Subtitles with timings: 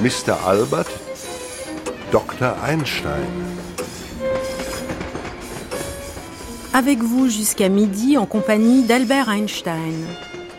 [0.00, 0.32] Mr.
[0.46, 0.88] Albert,
[2.10, 2.62] Dr.
[2.62, 3.59] Einstein.
[6.72, 10.06] Avec vous jusqu'à midi en compagnie d'Albert Einstein,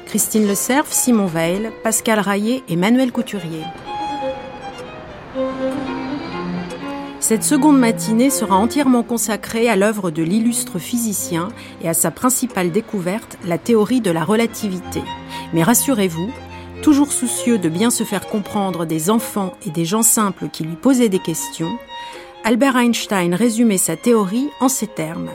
[0.06, 3.64] Christine Le Cerf, Simon Veil, Pascal Raillet et Manuel Couturier.
[7.22, 11.48] Cette seconde matinée sera entièrement consacrée à l'œuvre de l'illustre physicien
[11.82, 15.02] et à sa principale découverte, la théorie de la relativité.
[15.54, 16.30] Mais rassurez-vous,
[16.82, 20.76] toujours soucieux de bien se faire comprendre des enfants et des gens simples qui lui
[20.76, 21.72] posaient des questions,
[22.44, 25.30] Albert Einstein résumait sa théorie en ces termes.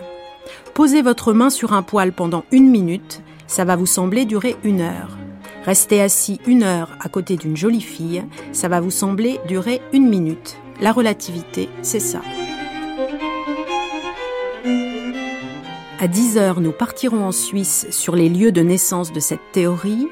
[0.77, 4.83] Posez votre main sur un poil pendant une minute, ça va vous sembler durer une
[4.83, 5.17] heure.
[5.65, 10.07] Restez assis une heure à côté d'une jolie fille, ça va vous sembler durer une
[10.07, 10.59] minute.
[10.83, 12.21] La relativité, c'est ça.
[15.99, 20.09] À 10 heures, nous partirons en Suisse sur les lieux de naissance de cette théorie.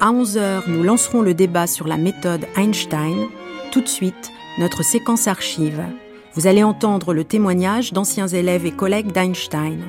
[0.00, 3.28] À 11 heures, nous lancerons le débat sur la méthode Einstein.
[3.70, 5.84] Tout de suite, notre séquence archive.
[6.32, 9.80] Vous allez entendre le témoignage d'anciens élèves et collègues d'Einstein.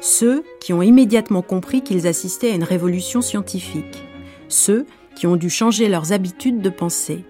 [0.00, 4.02] Ceux qui ont immédiatement compris qu'ils assistaient à une révolution scientifique.
[4.48, 7.24] Ceux qui ont dû changer leurs habitudes de pensée.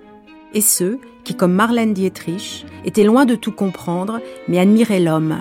[0.54, 5.40] Et ceux qui, comme Marlène Dietrich, étaient loin de tout comprendre, mais admiraient l'homme.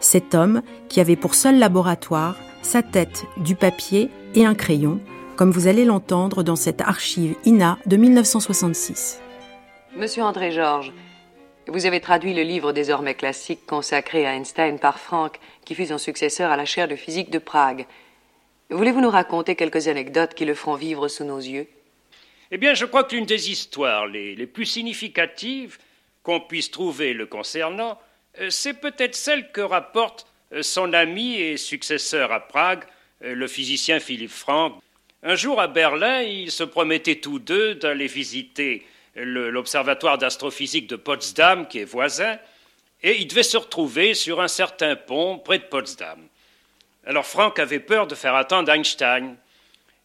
[0.00, 5.00] Cet homme qui avait pour seul laboratoire sa tête, du papier et un crayon,
[5.36, 9.20] comme vous allez l'entendre dans cette archive INA de 1966.
[9.96, 10.92] Monsieur André Georges,
[11.68, 15.98] vous avez traduit le livre désormais classique consacré à Einstein par Franck, qui fut son
[15.98, 17.86] successeur à la chaire de physique de Prague.
[18.70, 21.66] Voulez-vous nous raconter quelques anecdotes qui le feront vivre sous nos yeux?
[22.50, 25.78] Eh bien, je crois que l'une des histoires les, les plus significatives
[26.22, 27.98] qu'on puisse trouver le concernant,
[28.40, 32.84] euh, c'est peut-être celle que rapporte euh, son ami et successeur à Prague,
[33.24, 34.80] euh, le physicien Philippe Franck.
[35.24, 41.66] Un jour à Berlin, ils se promettaient tous deux d'aller visiter l'observatoire d'astrophysique de Potsdam,
[41.66, 42.38] qui est voisin,
[43.06, 46.26] et ils devaient se retrouver sur un certain pont près de Potsdam.
[47.06, 49.36] Alors Franck avait peur de faire attendre Einstein.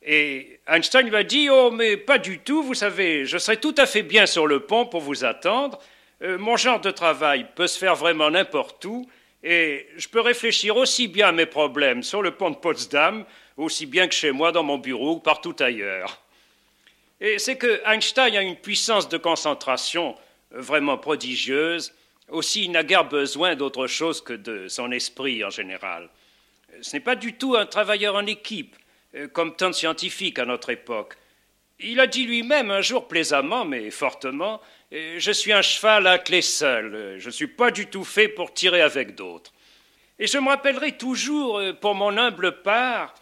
[0.03, 3.73] Et Einstein lui a dit Oh, mais pas du tout, vous savez, je serai tout
[3.79, 5.79] à fait bien sur le pont pour vous attendre.
[6.21, 9.09] Euh, mon genre de travail peut se faire vraiment n'importe où,
[9.43, 13.25] et je peux réfléchir aussi bien à mes problèmes sur le pont de Potsdam,
[13.57, 16.21] aussi bien que chez moi dans mon bureau ou partout ailleurs.
[17.19, 20.15] Et c'est que Einstein a une puissance de concentration
[20.53, 21.95] euh, vraiment prodigieuse.
[22.31, 26.09] Aussi, il n'a guère besoin d'autre chose que de son esprit en général.
[26.81, 28.77] Ce n'est pas du tout un travailleur en équipe,
[29.15, 31.15] euh, comme tant de scientifiques à notre époque.
[31.81, 34.61] Il a dit lui-même un jour plaisamment, mais fortement,
[34.93, 38.29] euh, Je suis un cheval à clé seul, je ne suis pas du tout fait
[38.29, 39.51] pour tirer avec d'autres.
[40.17, 43.13] Et je me rappellerai toujours, euh, pour mon humble part,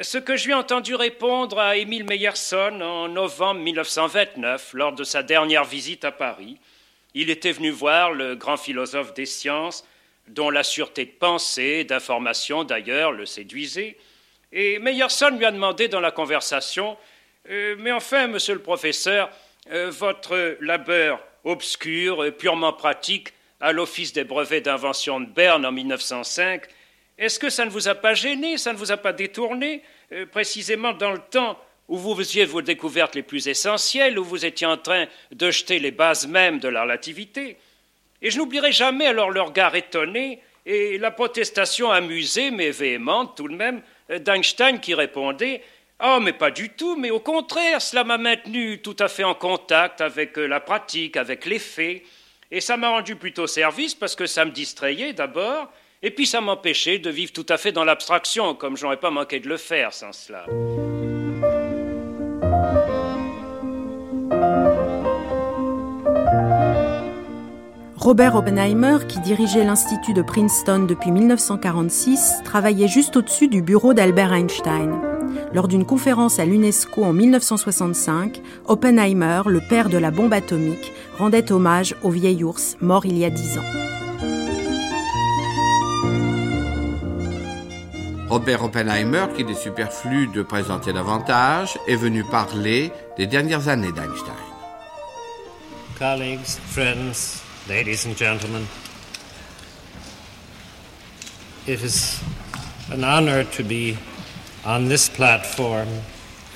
[0.00, 5.02] ce que je lui ai entendu répondre à Émile Meyerson en novembre 1929, lors de
[5.02, 6.58] sa dernière visite à Paris.
[7.14, 9.84] Il était venu voir le grand philosophe des sciences,
[10.28, 13.96] dont la sûreté de pensée, d'information d'ailleurs, le séduisait.
[14.52, 16.96] Et Meyerson lui a demandé dans la conversation
[17.50, 19.30] Euh, Mais enfin, monsieur le professeur,
[19.72, 26.62] euh, votre labeur obscur, purement pratique, à l'Office des brevets d'invention de Berne en 1905,
[27.18, 30.26] est-ce que ça ne vous a pas gêné, ça ne vous a pas détourné, euh,
[30.26, 31.58] précisément dans le temps
[31.88, 35.78] où vous faisiez vos découvertes les plus essentielles, où vous étiez en train de jeter
[35.78, 37.56] les bases mêmes de la relativité
[38.22, 43.48] Et je n'oublierai jamais alors le regard étonné et la protestation amusée mais véhémente tout
[43.48, 45.62] de même d'Einstein qui répondait
[46.04, 49.34] Oh, mais pas du tout, mais au contraire, cela m'a maintenu tout à fait en
[49.36, 52.02] contact avec euh, la pratique, avec les faits.
[52.50, 55.72] Et ça m'a rendu plutôt service parce que ça me distrayait d'abord,
[56.02, 59.38] et puis ça m'empêchait de vivre tout à fait dans l'abstraction, comme j'aurais pas manqué
[59.38, 60.44] de le faire sans cela.
[68.02, 74.32] Robert Oppenheimer, qui dirigeait l'Institut de Princeton depuis 1946, travaillait juste au-dessus du bureau d'Albert
[74.32, 75.00] Einstein.
[75.54, 81.52] Lors d'une conférence à l'UNESCO en 1965, Oppenheimer, le père de la bombe atomique, rendait
[81.52, 84.01] hommage au vieil ours mort il y a dix ans.
[88.32, 94.32] Robert Oppenheimer, qu'il est superflu de présenter davantage, est venu parler des dernières années d'Einstein.
[95.98, 98.66] colleagues, friends, ladies and gentlemen.
[101.66, 102.22] it is
[102.90, 103.98] an honor to be
[104.64, 105.88] on this platform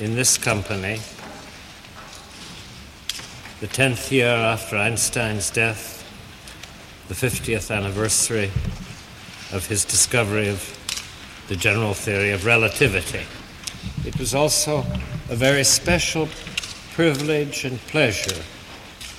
[0.00, 0.99] in this company,
[3.61, 6.02] the 10th year after Einstein's death,
[7.08, 8.50] the 50th anniversary
[9.52, 10.72] of his discovery of
[11.48, 13.25] the general theory of relativity.
[14.04, 14.84] It was also
[15.31, 16.28] a very special
[16.93, 18.43] privilege and pleasure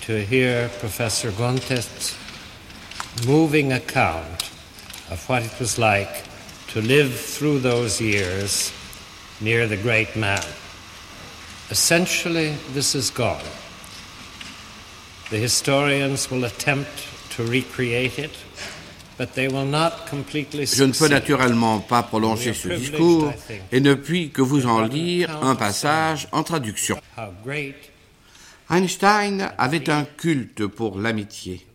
[0.02, 2.18] to hear Professor Gontet's
[3.26, 4.50] moving account
[5.10, 6.24] of what it was like
[6.68, 8.72] to live through those years
[9.40, 10.44] near the great man.
[11.70, 13.44] Essentially, this is gone.
[15.30, 18.32] The historians will attempt to recreate it,
[19.20, 23.34] Je ne peux naturellement pas prolonger ce discours
[23.72, 27.00] et ne puis que vous en lire un passage en traduction.
[28.70, 31.66] Einstein avait un culte pour l'amitié,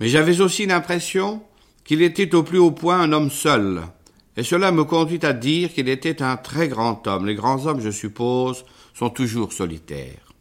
[0.00, 1.42] mais j'avais aussi l'impression
[1.84, 3.82] qu'il était au plus haut point un homme seul,
[4.36, 7.26] et cela me conduit à dire qu'il était un très grand homme.
[7.26, 8.64] Les grands hommes, je suppose,
[8.94, 10.32] sont toujours solitaires.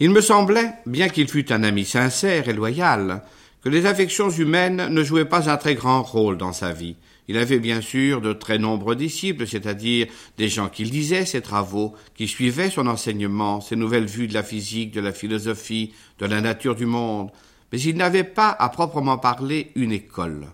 [0.00, 3.22] Il me semblait, bien qu'il fût un ami sincère et loyal,
[3.62, 6.96] que les affections humaines ne jouaient pas un très grand rôle dans sa vie.
[7.28, 11.94] Il avait bien sûr de très nombreux disciples, c'est-à-dire des gens qui lisaient ses travaux,
[12.14, 16.40] qui suivaient son enseignement, ses nouvelles vues de la physique, de la philosophie, de la
[16.40, 17.30] nature du monde,
[17.72, 20.48] mais il n'avait pas à proprement parler une école.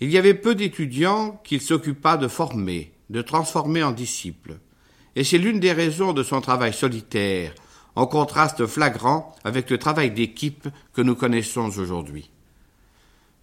[0.00, 4.58] Il y avait peu d'étudiants qu'il s'occupa de former, de transformer en disciples.
[5.16, 7.52] Et c'est l'une des raisons de son travail solitaire,
[8.00, 12.30] en contraste flagrant avec le travail d'équipe que nous connaissons aujourd'hui.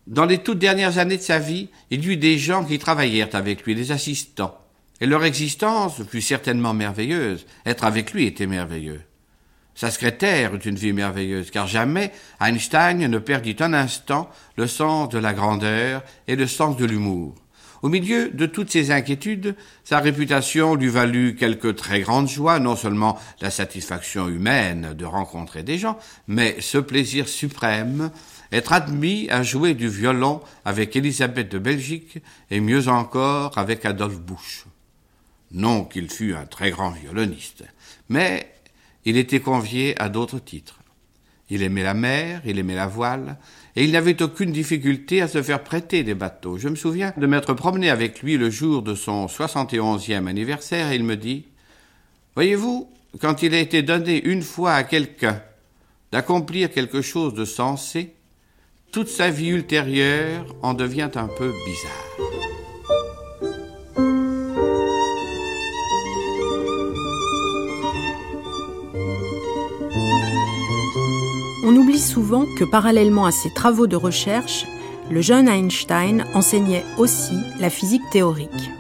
[0.08, 3.36] Dans les toutes dernières années de sa vie, il y eut des gens qui travaillèrent
[3.36, 4.58] avec lui, des assistants,
[5.00, 7.46] et leur existence fut certainement merveilleuse.
[7.68, 9.02] Être avec lui était merveilleux.
[9.76, 12.12] Sa secrétaire eut une vie merveilleuse, car jamais
[12.42, 17.36] Einstein ne perdit un instant le sens de la grandeur et le sens de l'humour.
[17.84, 22.76] Au milieu de toutes ces inquiétudes, sa réputation lui valut quelques très grandes joies, non
[22.76, 25.98] seulement la satisfaction humaine de rencontrer des gens,
[26.28, 28.12] mais ce plaisir suprême,
[28.52, 32.20] être admis à jouer du violon avec Élisabeth de Belgique
[32.50, 34.66] et mieux encore avec Adolphe Busch.
[35.52, 37.64] Non qu'il fût un très grand violoniste,
[38.10, 38.52] mais
[39.06, 40.80] il était convié à d'autres titres.
[41.50, 43.38] Il aimait la mer, il aimait la voile,
[43.78, 46.58] et il n'avait aucune difficulté à se faire prêter des bateaux.
[46.58, 50.96] Je me souviens de m'être promené avec lui le jour de son 71e anniversaire, et
[50.96, 51.46] il me dit
[52.34, 52.90] Voyez-vous,
[53.22, 55.44] quand il a été donné une fois à quelqu'un
[56.12, 58.16] d'accomplir quelque chose de sensé,
[58.92, 62.67] toute sa vie ultérieure en devient un peu bizarre.
[71.70, 74.66] On oublie souvent que parallèlement à ses travaux de recherche,
[75.12, 78.72] le jeune Einstein enseignait aussi la physique théorique.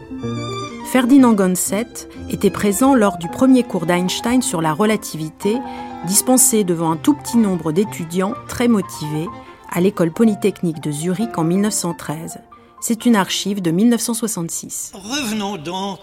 [0.90, 5.58] Ferdinand Gonset était présent lors du premier cours d'Einstein sur la relativité,
[6.06, 9.28] dispensé devant un tout petit nombre d'étudiants très motivés
[9.70, 12.38] à l'école polytechnique de Zurich en 1913.
[12.80, 14.94] C'est une archive de 1966.
[14.94, 16.00] Revenons donc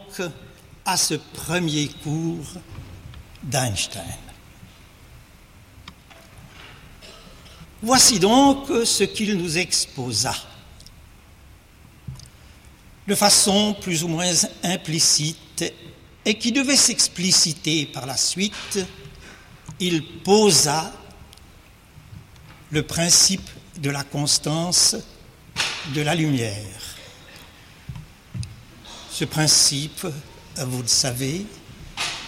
[0.85, 2.61] à ce premier cours
[3.43, 4.03] d'Einstein.
[7.85, 10.35] Voici donc ce qu'il nous exposa.
[13.07, 15.71] De façon plus ou moins implicite
[16.25, 18.79] et qui devait s'expliciter par la suite,
[19.81, 20.95] il posa
[22.71, 24.97] le principe de la constance
[25.95, 26.81] de la lumière.
[29.11, 30.07] Ce principe,
[30.57, 31.45] vous le savez,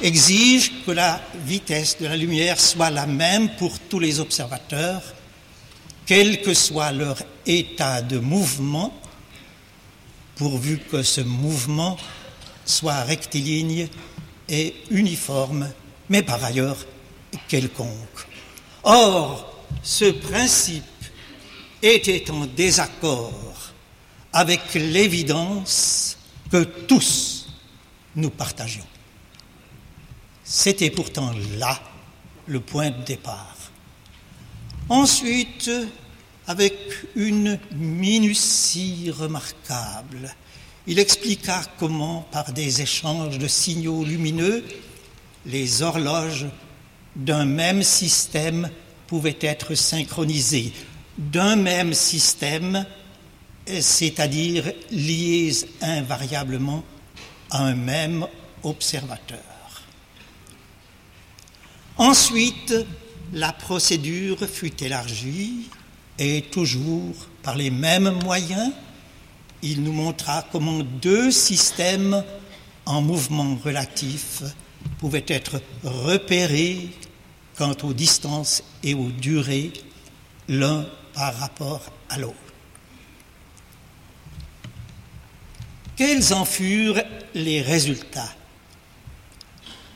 [0.02, 5.15] exige que la vitesse de la lumière soit la même pour tous les observateurs
[6.06, 8.94] quel que soit leur état de mouvement,
[10.36, 11.98] pourvu que ce mouvement
[12.64, 13.88] soit rectiligne
[14.48, 15.70] et uniforme,
[16.08, 16.78] mais par ailleurs
[17.48, 18.26] quelconque.
[18.84, 20.84] Or, ce principe
[21.82, 23.72] était en désaccord
[24.32, 26.16] avec l'évidence
[26.50, 27.48] que tous
[28.14, 28.86] nous partagions.
[30.44, 31.80] C'était pourtant là
[32.46, 33.55] le point de départ.
[34.88, 35.70] Ensuite,
[36.46, 36.74] avec
[37.16, 40.32] une minutie remarquable,
[40.86, 44.64] il expliqua comment, par des échanges de signaux lumineux,
[45.44, 46.46] les horloges
[47.16, 48.70] d'un même système
[49.08, 50.72] pouvaient être synchronisées,
[51.18, 52.86] d'un même système,
[53.66, 56.84] c'est-à-dire liées invariablement
[57.50, 58.24] à un même
[58.62, 59.40] observateur.
[61.96, 62.72] Ensuite,
[63.32, 65.68] la procédure fut élargie
[66.18, 68.72] et toujours par les mêmes moyens,
[69.62, 72.22] il nous montra comment deux systèmes
[72.84, 74.42] en mouvement relatif
[74.98, 76.90] pouvaient être repérés
[77.56, 79.72] quant aux distances et aux durées
[80.48, 82.36] l'un par rapport à l'autre.
[85.96, 87.02] Quels en furent
[87.34, 88.34] les résultats?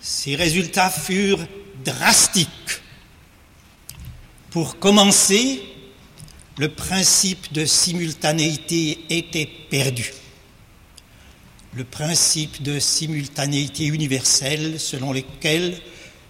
[0.00, 1.46] Ces résultats furent
[1.84, 2.48] drastiques.
[4.50, 5.62] Pour commencer,
[6.58, 10.12] le principe de simultanéité était perdu.
[11.74, 15.78] Le principe de simultanéité universelle selon lequel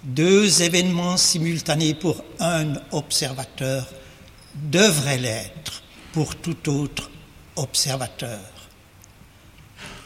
[0.04, 3.88] deux événements simultanés pour un observateur
[4.54, 7.10] devraient l'être pour tout autre
[7.56, 8.40] observateur.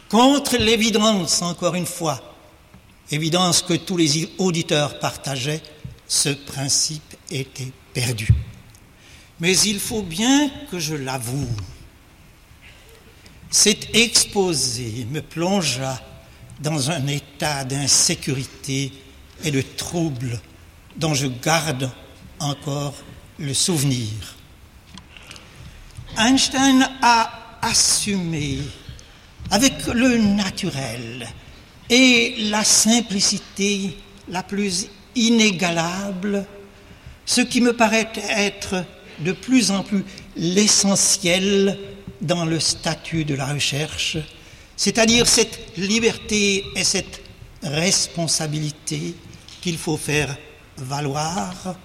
[0.09, 2.37] Contre l'évidence, encore une fois,
[3.11, 5.63] évidence que tous les auditeurs partageaient,
[6.07, 8.29] ce principe était perdu.
[9.41, 11.49] Mais il faut bien que je l'avoue,
[13.51, 16.01] cet exposé me plongea
[16.61, 18.93] dans un état d'insécurité
[19.45, 20.41] et de trouble
[20.97, 21.91] dont je garde
[22.41, 22.95] encore
[23.39, 24.37] le souvenir.
[26.17, 28.59] Einstein a assumé
[29.51, 31.29] avec le naturel
[31.91, 33.97] et la simplicité
[34.29, 36.47] la plus inégalable
[37.27, 38.85] ce qui me paraît être
[39.21, 40.05] de plus en plus
[40.37, 41.79] l'essentiel
[42.21, 44.19] dans le statut de la recherche,
[44.77, 47.23] c'est-à-dire cette liberté et cette
[47.63, 49.15] responsabilité
[49.61, 50.37] qu'il faut faire
[50.77, 51.77] valoir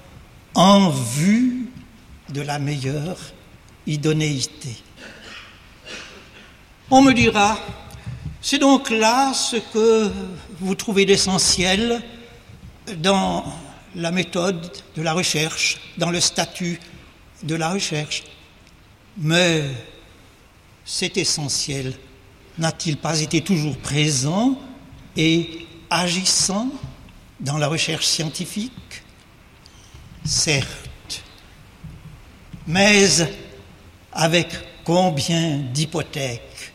[0.55, 1.69] en vue
[2.29, 3.17] de la meilleure
[3.87, 4.75] idonéité.
[6.91, 7.59] On me dira,
[8.41, 10.11] c'est donc là ce que
[10.59, 12.01] vous trouvez d'essentiel
[12.97, 13.45] dans
[13.95, 16.79] la méthode de la recherche, dans le statut
[17.43, 18.23] de la recherche.
[19.17, 19.63] Mais
[20.85, 21.93] cet essentiel
[22.57, 24.59] n'a-t-il pas été toujours présent
[25.15, 26.69] et agissant
[27.39, 29.03] dans la recherche scientifique?
[30.25, 31.23] Certes,
[32.67, 33.07] mais
[34.11, 34.47] avec
[34.83, 36.73] combien d'hypothèques?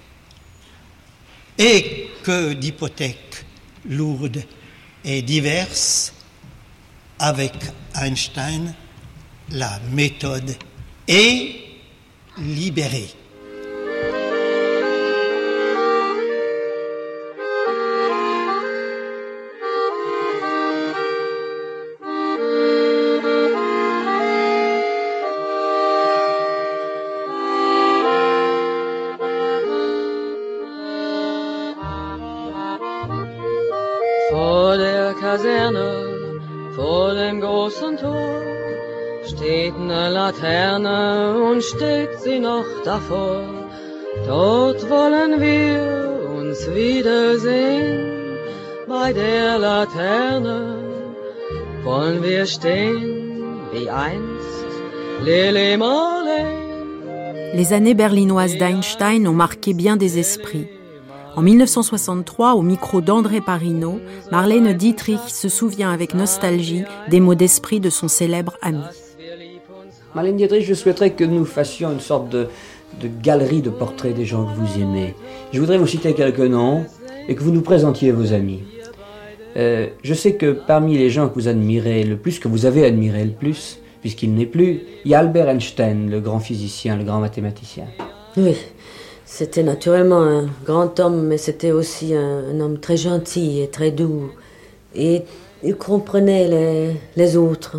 [1.57, 3.45] Et que d'hypothèques
[3.85, 4.43] lourdes
[5.05, 6.13] et diverses?
[7.25, 7.55] Avec
[7.95, 8.75] Einstein
[9.51, 10.55] la méthode
[11.09, 11.57] est
[12.37, 13.09] libérée.
[57.55, 60.69] Les années berlinoises d'Einstein ont marqué bien des esprits.
[61.37, 64.01] En 1963, au micro d'André Parino,
[64.31, 68.85] Marlène Dietrich se souvient avec nostalgie des mots d'esprit de son célèbre ami.
[70.15, 72.47] Marlène Dietrich, je souhaiterais que nous fassions une sorte de,
[73.01, 75.15] de galerie de portraits des gens que vous aimez.
[75.53, 76.85] Je voudrais vous citer quelques noms
[77.27, 78.63] et que vous nous présentiez vos amis.
[79.57, 82.85] Euh, je sais que parmi les gens que vous admirez le plus, que vous avez
[82.85, 87.03] admiré le plus, puisqu'il n'est plus, il y a Albert Einstein, le grand physicien, le
[87.03, 87.87] grand mathématicien.
[88.37, 88.55] Oui,
[89.25, 93.91] c'était naturellement un grand homme, mais c'était aussi un, un homme très gentil et très
[93.91, 94.31] doux.
[94.95, 95.23] Et
[95.65, 97.79] il comprenait les, les autres.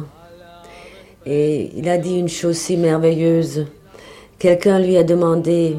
[1.26, 3.66] Et il a dit une chose si merveilleuse.
[4.38, 5.76] Quelqu'un lui a demandé,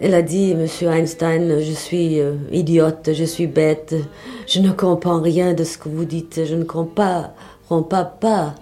[0.00, 3.94] elle a dit, Monsieur Einstein, je suis euh, idiote, je suis bête,
[4.46, 7.34] je ne comprends rien de ce que vous dites, je ne comprends pas,
[8.20, 8.54] pas,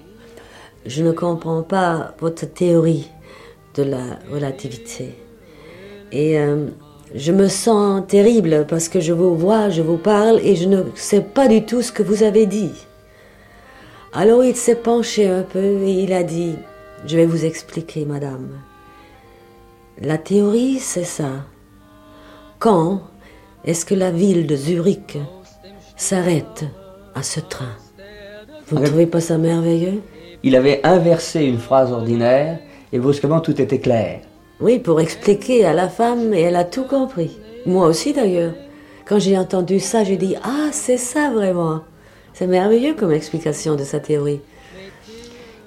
[0.85, 3.09] je ne comprends pas votre théorie
[3.75, 5.15] de la relativité.
[6.13, 6.67] Et euh,
[7.15, 10.83] je me sens terrible parce que je vous vois, je vous parle et je ne
[10.95, 12.73] sais pas du tout ce que vous avez dit.
[14.17, 16.55] Alors il s'est penché un peu et il a dit,
[17.05, 18.61] je vais vous expliquer, madame.
[20.01, 21.31] La théorie, c'est ça.
[22.61, 23.03] Quand
[23.65, 25.19] est-ce que la ville de Zurich
[25.97, 26.65] s'arrête
[27.17, 27.75] à ce train?
[28.69, 30.01] Vous ne trouvez pas ça merveilleux?
[30.45, 32.61] Il avait inversé une phrase ordinaire
[32.93, 34.21] et brusquement tout était clair.
[34.61, 37.37] Oui, pour expliquer à la femme et elle a tout compris.
[37.67, 38.55] Moi aussi d'ailleurs.
[39.07, 41.83] Quand j'ai entendu ça, j'ai dit Ah, c'est ça vraiment.
[42.35, 44.41] C'est merveilleux comme explication de sa théorie.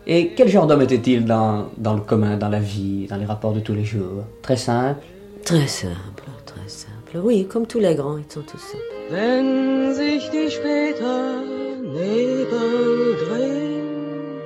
[0.06, 3.54] Et quel genre d'homme était-il dans, dans le commun, dans la vie, dans les rapports
[3.54, 4.24] de tous les jours?
[4.42, 5.02] Très simple
[5.44, 7.20] Très simple, très simple.
[7.24, 8.84] Oui, comme tous les grands, ils sont tous simples.
[9.10, 11.42] Wenn sich die später
[11.82, 14.42] Nebel drehen,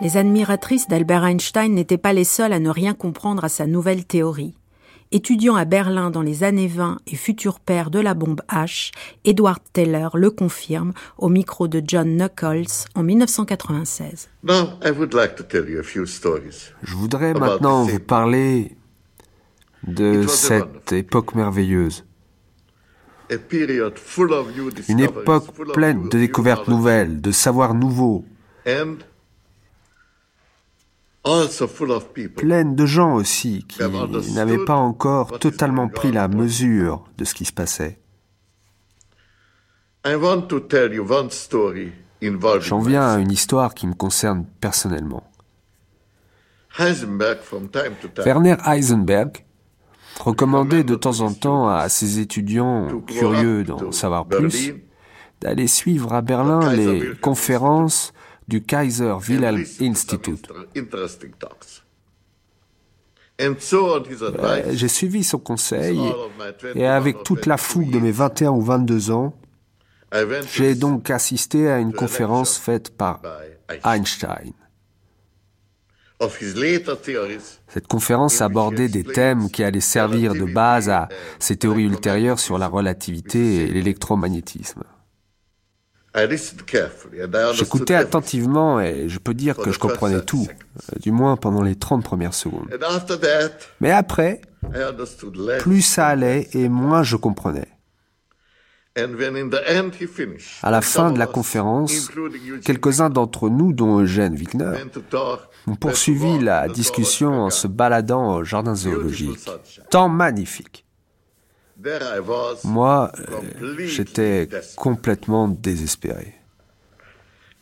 [0.00, 4.04] Les admiratrices d'Albert Einstein n'étaient pas les seules à ne rien comprendre à sa nouvelle
[4.04, 4.54] théorie.
[5.14, 8.90] Étudiant à Berlin dans les années 20 et futur père de la bombe H,
[9.24, 14.28] Edward Teller le confirme au micro de John Knuckles en 1996.
[14.42, 16.72] Now, I would like to tell you a few stories.
[16.82, 18.76] Je voudrais maintenant vous parler
[19.86, 22.04] de cette époque merveilleuse.
[24.88, 28.24] Une époque pleine de découvertes nouvelles, de savoirs nouveaux,
[28.66, 29.12] And also full of
[31.06, 31.13] people
[32.36, 33.80] pleine de gens aussi qui
[34.34, 37.98] n'avaient pas encore totalement pris la mesure de ce qui se passait.
[42.60, 45.24] J'en viens à une histoire qui me concerne personnellement.
[48.24, 49.44] Werner Heisenberg
[50.20, 54.74] recommandait de temps en temps à ses étudiants curieux d'en savoir plus
[55.40, 58.12] d'aller suivre à Berlin les conférences
[58.48, 60.48] du Kaiser Wilhelm Institute.
[63.40, 67.90] Euh, J'ai suivi son conseil all of my 21 et avec toute la 22 fougue
[67.90, 69.34] de mes years, 21 ou 22 ans,
[70.52, 73.20] j'ai donc assisté à une conférence faite par
[73.82, 74.52] Einstein.
[77.68, 81.08] Cette conférence abordait des thèmes qui allaient servir de base à
[81.40, 84.84] ses théories ultérieures sur la relativité et l'électromagnétisme.
[84.86, 86.03] I listened carefully and I understood
[87.54, 91.74] J'écoutais attentivement et je peux dire que je comprenais tout, euh, du moins pendant les
[91.74, 92.68] 30 premières secondes.
[93.80, 94.40] Mais après,
[95.58, 97.68] plus ça allait et moins je comprenais.
[100.62, 102.10] À la fin de la conférence,
[102.64, 104.70] quelques-uns d'entre nous, dont Eugène Wigner,
[105.66, 109.50] ont poursuivi la discussion en se baladant au jardin zoologique.
[109.90, 110.83] Temps magnifique.
[112.64, 116.34] Moi, euh, j'étais complètement désespéré.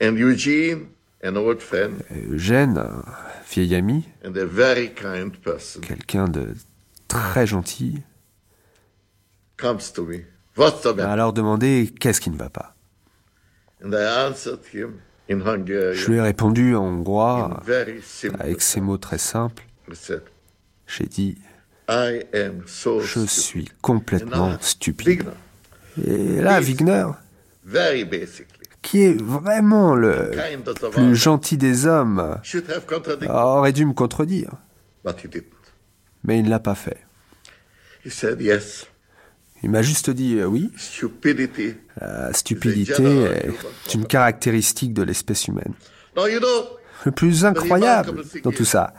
[0.03, 0.89] And Eugene,
[1.25, 3.05] an old friend Et Eugène, un
[3.49, 6.55] vieil ami, and a very kind person, quelqu'un de
[7.09, 8.03] très gentil,
[9.57, 10.25] comes to me.
[10.57, 12.75] What's the m'a alors demandé qu'est-ce qui ne va pas?
[13.85, 15.95] And I answered him in Hungarian.
[15.95, 17.61] Je lui ai répondu en hongrois,
[18.39, 19.65] avec ces mots très simples.
[20.87, 21.39] J'ai dit,
[21.89, 25.25] je suis complètement stupide.
[26.07, 27.07] Et là, Wigner,
[28.81, 30.31] qui est vraiment le
[30.91, 32.39] plus gentil des hommes,
[32.87, 34.51] contradicted, aurait dû me contredire.
[35.05, 35.47] but he didn't.
[36.25, 36.99] Mais il ne l'a pas fait.
[38.05, 38.87] He said, yes,
[39.63, 41.75] Il m'a juste dit euh, oui, stupidity.
[42.01, 43.05] la stupidité
[43.87, 45.75] est une caractéristique de l'espèce humaine.
[46.17, 48.95] Le plus incroyable dans tout ça,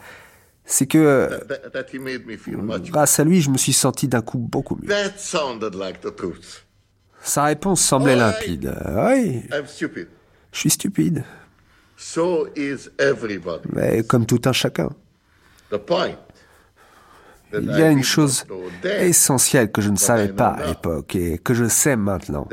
[0.65, 1.30] c'est que
[2.56, 4.88] much grâce à lui, je me suis senti d'un coup beaucoup mieux.
[4.88, 6.65] That sounded like the truth.
[7.21, 8.65] Sa réponse semblait limpide.
[8.67, 10.08] Euh, Oui, I'm stupid.
[10.52, 11.23] je suis stupide,
[11.97, 13.63] So is everybody.
[13.71, 14.89] mais comme tout un chacun.
[15.71, 16.17] The point.
[17.52, 18.45] that Il y a une chose
[18.84, 22.47] essentielle que je ne savais pas à l'époque et que je sais maintenant.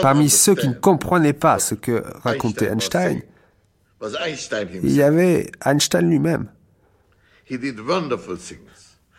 [0.00, 3.20] Parmi ceux qui ne comprenaient pas ce que racontait Einstein
[4.82, 6.48] il y avait Einstein lui-même.
[7.48, 8.58] He did wonderful things.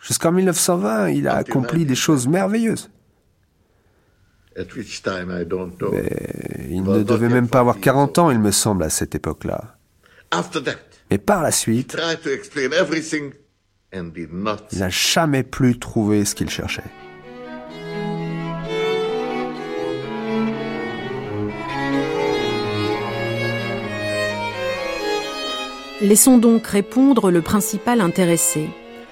[0.01, 2.89] Jusqu'en 1920, il a accompli des choses merveilleuses.
[4.55, 5.93] Know.
[6.69, 9.77] Il ne devait même pas avoir 40 ans, il me semble, à cette époque-là.
[10.31, 10.77] After that,
[11.09, 11.97] Mais par la suite,
[14.71, 16.83] il n'a jamais plus trouvé ce qu'il cherchait.
[26.03, 28.69] Laissons donc répondre le principal intéressé.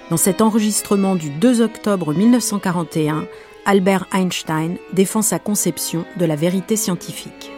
[0.09, 3.27] Dans cet enregistrement du 2 octobre 1941,
[3.65, 7.49] Albert Einstein défend sa conception de la vérité scientifique.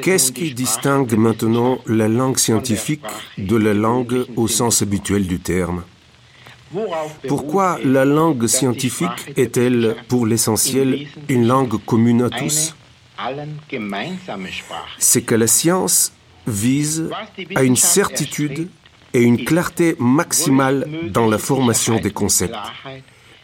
[0.00, 3.04] Qu'est-ce qui distingue maintenant la langue scientifique
[3.36, 5.82] de la langue au sens habituel du terme?
[7.28, 12.74] Pourquoi la langue scientifique est-elle, pour l'essentiel, une langue commune à tous?
[14.98, 16.12] C'est que la science
[16.46, 17.10] vise
[17.54, 18.68] à une certitude
[19.14, 22.54] et une clarté maximale dans la formation des concepts,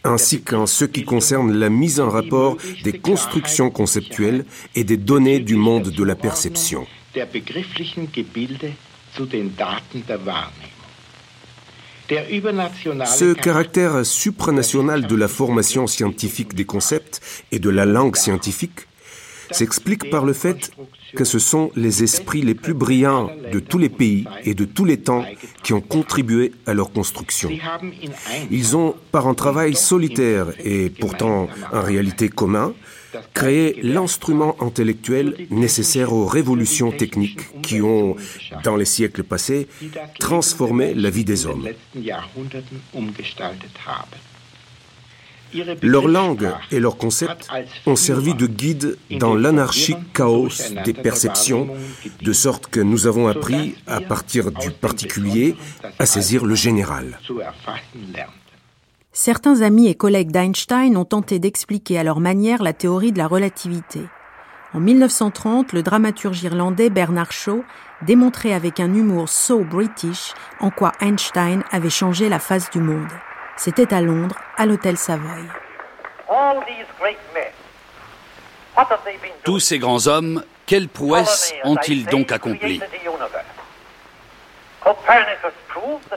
[0.03, 5.39] ainsi qu'en ce qui concerne la mise en rapport des constructions conceptuelles et des données
[5.39, 6.85] du monde de la perception.
[12.09, 18.87] Ce caractère supranational de la formation scientifique des concepts et de la langue scientifique
[19.53, 20.71] s'explique par le fait
[21.15, 24.85] que ce sont les esprits les plus brillants de tous les pays et de tous
[24.85, 25.25] les temps
[25.63, 27.49] qui ont contribué à leur construction.
[28.51, 32.73] Ils ont, par un travail solitaire et pourtant en réalité commun,
[33.33, 38.15] créé l'instrument intellectuel nécessaire aux révolutions techniques qui ont,
[38.63, 39.67] dans les siècles passés,
[40.19, 41.67] transformé la vie des hommes.
[45.81, 47.49] Leur langue et leurs concepts
[47.85, 50.49] ont servi de guide dans l'anarchique chaos
[50.85, 51.67] des perceptions,
[52.21, 55.55] de sorte que nous avons appris, à partir du particulier,
[55.99, 57.19] à saisir le général.
[59.11, 63.27] Certains amis et collègues d'Einstein ont tenté d'expliquer à leur manière la théorie de la
[63.27, 64.01] relativité.
[64.73, 67.63] En 1930, le dramaturge irlandais Bernard Shaw
[68.07, 73.07] démontrait avec un humour so british en quoi Einstein avait changé la face du monde.
[73.57, 75.43] C'était à Londres, à l'hôtel Savoy.
[79.43, 82.81] Tous ces grands hommes, quelles prouesses ont-ils donc accompli?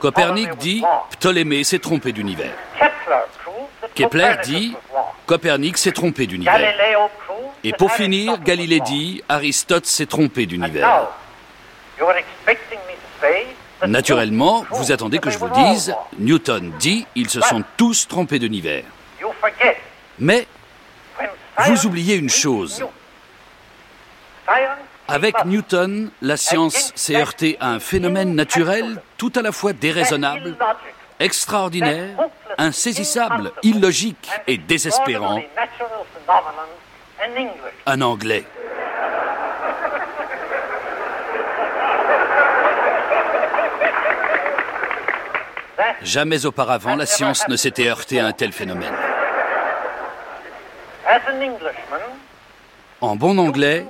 [0.01, 2.53] Copernic dit Ptolémée s'est trompé d'univers.
[3.95, 4.77] Kepler dit
[5.27, 6.75] Copernic s'est trompé d'univers.
[7.65, 11.09] Et pour finir, Galilée dit Aristote s'est trompé d'univers.
[13.85, 18.85] Naturellement, vous attendez que je vous dise, Newton dit, ils se sont tous trompés d'univers.
[20.19, 20.47] Mais
[21.67, 22.85] vous oubliez une chose.
[25.09, 30.57] Avec Newton, la science s'est heurtée à un phénomène naturel tout à la fois déraisonnable,
[31.21, 32.17] extraordinaire,
[32.59, 35.41] insaisissable, illogique et désespérant.
[37.87, 38.45] Un anglais.
[46.03, 48.95] Jamais auparavant, la science ne s'était heurtée à un tel phénomène.
[53.01, 53.87] En bon anglais,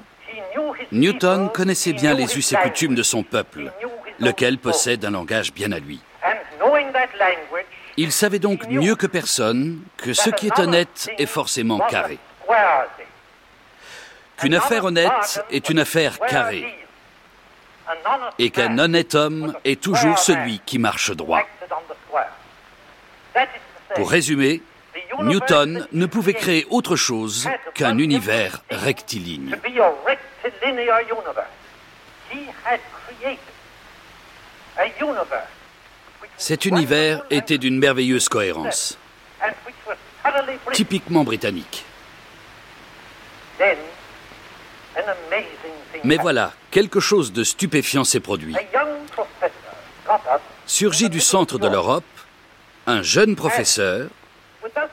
[0.92, 3.72] Newton connaissait bien les us et coutumes de son peuple,
[4.18, 6.00] lequel possède un langage bien à lui.
[7.96, 12.18] Il savait donc mieux que personne que ce qui est honnête est forcément carré.
[14.36, 16.66] Qu'une affaire honnête est une affaire carrée.
[18.38, 21.42] Et qu'un honnête homme est toujours celui qui marche droit.
[23.94, 24.62] Pour résumer,
[25.20, 29.56] Newton ne pouvait créer autre chose qu'un univers rectiligne.
[36.36, 38.98] Cet univers était d'une merveilleuse cohérence,
[40.72, 41.84] typiquement britannique.
[46.04, 48.54] Mais voilà, quelque chose de stupéfiant s'est produit.
[50.66, 52.04] Surgit du centre de l'Europe
[52.86, 54.08] un jeune professeur,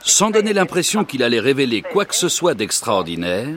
[0.04, 3.56] sans donner l'impression qu'il allait révéler quoi que ce soit d'extraordinaire,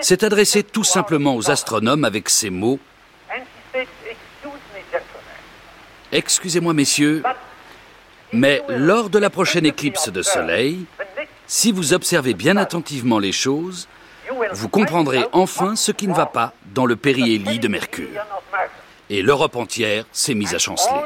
[0.00, 2.78] s'est adressé tout simplement aux astronomes avec ces mots
[6.10, 7.22] Excusez-moi, messieurs,
[8.32, 10.86] mais lors de la prochaine éclipse de soleil,
[11.46, 13.88] si vous observez bien attentivement les choses,
[14.52, 18.08] vous comprendrez enfin ce qui ne va pas dans le périhélie de Mercure.
[19.10, 21.00] Et l'Europe entière s'est mise à chanceler.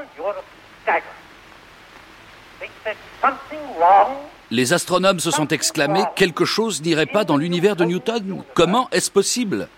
[4.50, 8.44] Les astronomes se sont exclamés Quelque chose n'irait pas dans l'univers de Newton.
[8.54, 9.68] Comment est-ce possible?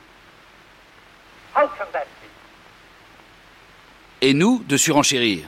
[4.20, 5.44] Et nous, de surenchérir.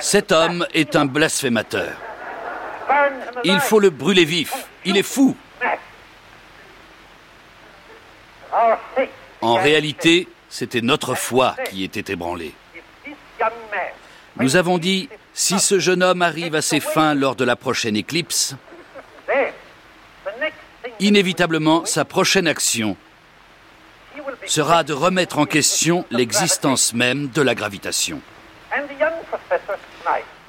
[0.00, 1.96] Cet homme est un blasphémateur.
[3.44, 4.68] Il faut le brûler vif.
[4.84, 5.36] Il est fou.
[9.40, 12.54] En réalité, c'était notre foi qui était ébranlée.
[14.36, 17.96] Nous avons dit, si ce jeune homme arrive à ses fins lors de la prochaine
[17.96, 18.54] éclipse,
[21.00, 22.96] inévitablement, sa prochaine action
[24.46, 28.20] sera de remettre en question l'existence même de la gravitation.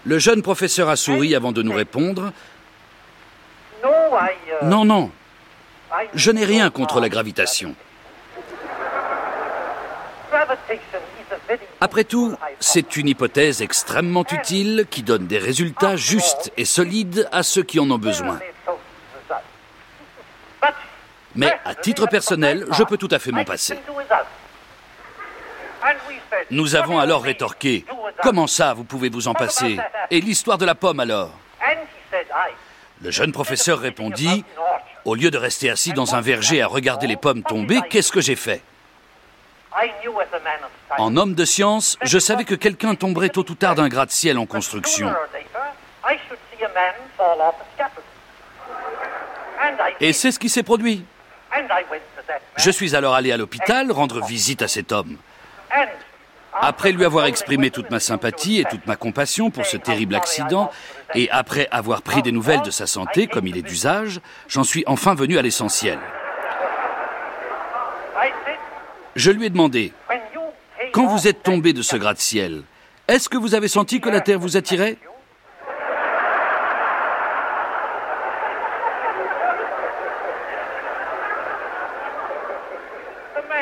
[0.06, 2.32] Le jeune professeur a souri avant de nous répondre.
[4.64, 5.12] Non, non,
[6.14, 7.76] je n'ai rien contre la gravitation.
[11.82, 17.44] Après tout, c'est une hypothèse extrêmement utile qui donne des résultats justes et solides à
[17.44, 18.40] ceux qui en ont besoin.
[21.36, 23.78] Mais à titre personnel, je peux tout à fait m'en passer.
[26.52, 27.86] Nous avons alors rétorqué
[28.22, 29.78] Comment ça, vous pouvez vous en passer?
[30.12, 31.32] Et l'histoire de la pomme alors?
[33.02, 34.44] Le jeune professeur répondit
[35.06, 38.22] Au lieu de rester assis dans un verger à regarder les pommes tomber, qu'est-ce que
[38.22, 38.62] j'ai fait?
[40.98, 44.46] En homme de science, je savais que quelqu'un tomberait tôt ou tard d'un gratte-ciel en
[44.46, 45.14] construction.
[50.00, 51.06] Et c'est ce qui s'est produit.
[52.58, 55.18] Je suis alors allé à l'hôpital rendre visite à cet homme.
[56.62, 60.72] Après lui avoir exprimé toute ma sympathie et toute ma compassion pour ce terrible accident,
[61.16, 64.84] et après avoir pris des nouvelles de sa santé, comme il est d'usage, j'en suis
[64.88, 66.00] enfin venu à l'essentiel.
[69.20, 69.92] Je lui ai demandé,
[70.94, 72.64] quand vous êtes tombé de ce gratte-ciel,
[73.06, 74.96] est-ce que vous avez senti que la Terre vous attirait?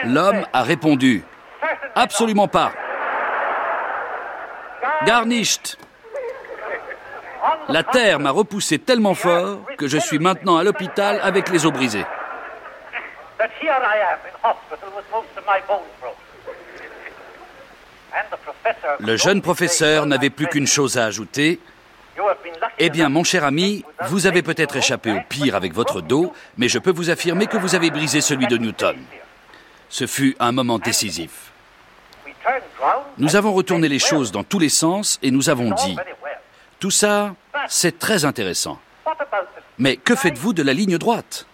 [0.04, 1.24] L'homme a répondu
[1.96, 2.72] Absolument pas.
[5.08, 5.76] Garnished.
[7.68, 11.74] La terre m'a repoussé tellement fort que je suis maintenant à l'hôpital avec les os
[11.74, 12.06] brisés.
[19.00, 21.60] Le jeune professeur n'avait plus qu'une chose à ajouter.
[22.80, 26.68] Eh bien, mon cher ami, vous avez peut-être échappé au pire avec votre dos, mais
[26.68, 28.98] je peux vous affirmer que vous avez brisé celui de Newton.
[29.90, 31.52] Ce fut un moment décisif.
[33.18, 35.98] Nous avons retourné les choses dans tous les sens et nous avons dit,
[36.80, 37.36] tout ça,
[37.68, 38.80] c'est très intéressant.
[39.78, 41.46] Mais que faites-vous de la ligne droite?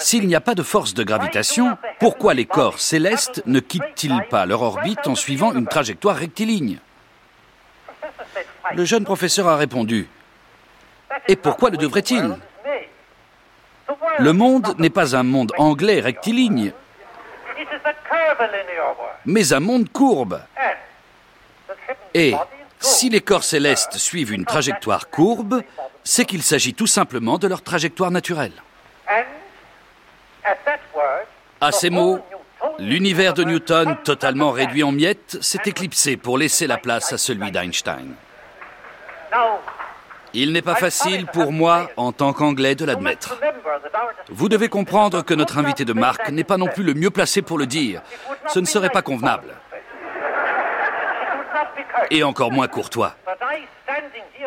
[0.00, 4.46] S'il n'y a pas de force de gravitation, pourquoi les corps célestes ne quittent-ils pas
[4.46, 6.78] leur orbite en suivant une trajectoire rectiligne?
[8.74, 10.08] Le jeune professeur a répondu,
[11.28, 12.36] Et pourquoi le devrait-il?
[14.18, 16.72] Le monde n'est pas un monde anglais rectiligne,
[19.26, 20.40] mais un monde courbe.
[22.14, 22.34] Et
[22.78, 25.62] si les corps célestes suivent une trajectoire courbe,
[26.04, 28.52] c'est qu'il s'agit tout simplement de leur trajectoire naturelle.
[31.60, 32.20] À ces mots,
[32.78, 37.50] l'univers de Newton, totalement réduit en miettes, s'est éclipsé pour laisser la place à celui
[37.50, 38.14] d'Einstein.
[40.32, 43.36] Il n'est pas facile pour moi, en tant qu'Anglais, de l'admettre.
[44.28, 47.42] Vous devez comprendre que notre invité de marque n'est pas non plus le mieux placé
[47.42, 48.00] pour le dire.
[48.46, 49.54] Ce ne serait pas convenable.
[52.10, 53.16] Et encore moins courtois.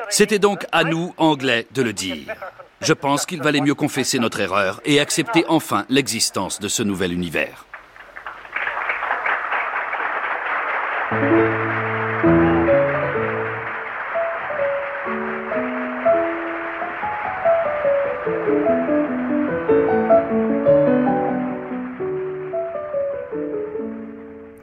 [0.09, 2.33] C'était donc à nous, Anglais, de le dire.
[2.83, 7.13] Je pense qu'il valait mieux confesser notre erreur et accepter enfin l'existence de ce nouvel
[7.13, 7.65] univers.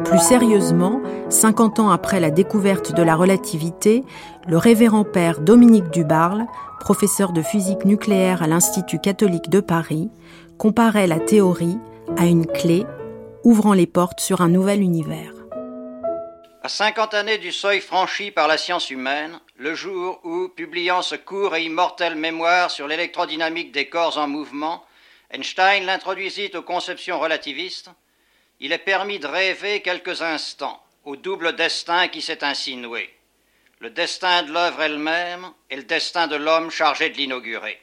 [0.05, 4.05] Plus sérieusement, 50 ans après la découverte de la relativité,
[4.47, 6.45] le révérend père Dominique Dubarle,
[6.81, 10.11] professeur de physique nucléaire à l'Institut catholique de Paris,
[10.59, 11.79] comparait la théorie
[12.16, 12.85] à une clé
[13.45, 15.33] ouvrant les portes sur un nouvel univers.
[16.62, 21.14] À 50 années du seuil franchi par la science humaine, le jour où, publiant ce
[21.14, 24.85] court et immortel mémoire sur l'électrodynamique des corps en mouvement,
[25.31, 27.90] Einstein l'introduisit aux conceptions relativistes,
[28.59, 33.09] il est permis de rêver quelques instants au double destin qui s'est insinué,
[33.81, 37.81] le destin de l'œuvre elle-même et le destin de l'homme chargé de l'inaugurer.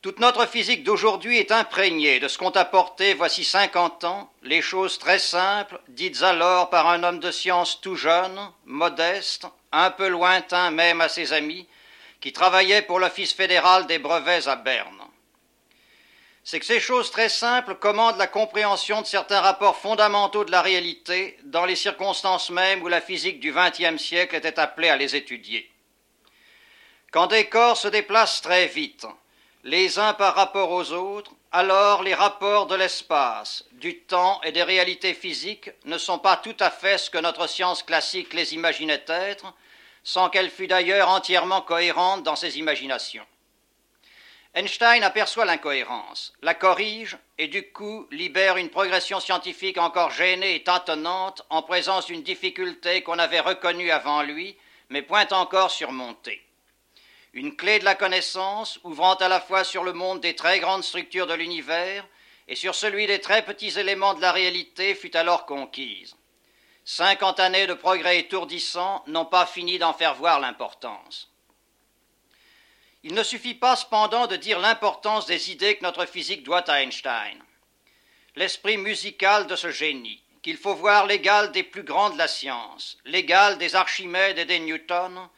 [0.00, 4.98] Toute notre physique d'aujourd'hui est imprégnée de ce qu'ont apporté voici cinquante ans les choses
[4.98, 10.70] très simples dites alors par un homme de science tout jeune, modeste, un peu lointain
[10.70, 11.66] même à ses amis,
[12.20, 14.95] qui travaillait pour l'Office fédéral des brevets à Berne
[16.48, 20.62] c'est que ces choses très simples commandent la compréhension de certains rapports fondamentaux de la
[20.62, 25.16] réalité dans les circonstances mêmes où la physique du XXe siècle était appelée à les
[25.16, 25.68] étudier.
[27.10, 29.08] Quand des corps se déplacent très vite,
[29.64, 34.62] les uns par rapport aux autres, alors les rapports de l'espace, du temps et des
[34.62, 39.04] réalités physiques ne sont pas tout à fait ce que notre science classique les imaginait
[39.08, 39.52] être,
[40.04, 43.26] sans qu'elle fût d'ailleurs entièrement cohérente dans ses imaginations.
[44.56, 50.64] Einstein aperçoit l'incohérence, la corrige et du coup libère une progression scientifique encore gênée et
[50.64, 54.56] tâtonnante en présence d'une difficulté qu'on avait reconnue avant lui,
[54.88, 56.42] mais point encore surmontée.
[57.34, 60.84] Une clé de la connaissance ouvrant à la fois sur le monde des très grandes
[60.84, 62.06] structures de l'univers
[62.48, 66.16] et sur celui des très petits éléments de la réalité fut alors conquise.
[66.86, 71.30] Cinquante années de progrès étourdissants n'ont pas fini d'en faire voir l'importance.
[73.08, 76.82] Il ne suffit pas cependant de dire l'importance des idées que notre physique doit à
[76.82, 77.40] Einstein.
[78.34, 82.98] L'esprit musical de ce génie, qu'il faut voir l'égal des plus grands de la science,
[83.04, 85.28] l'égal des Archimèdes et des Newton,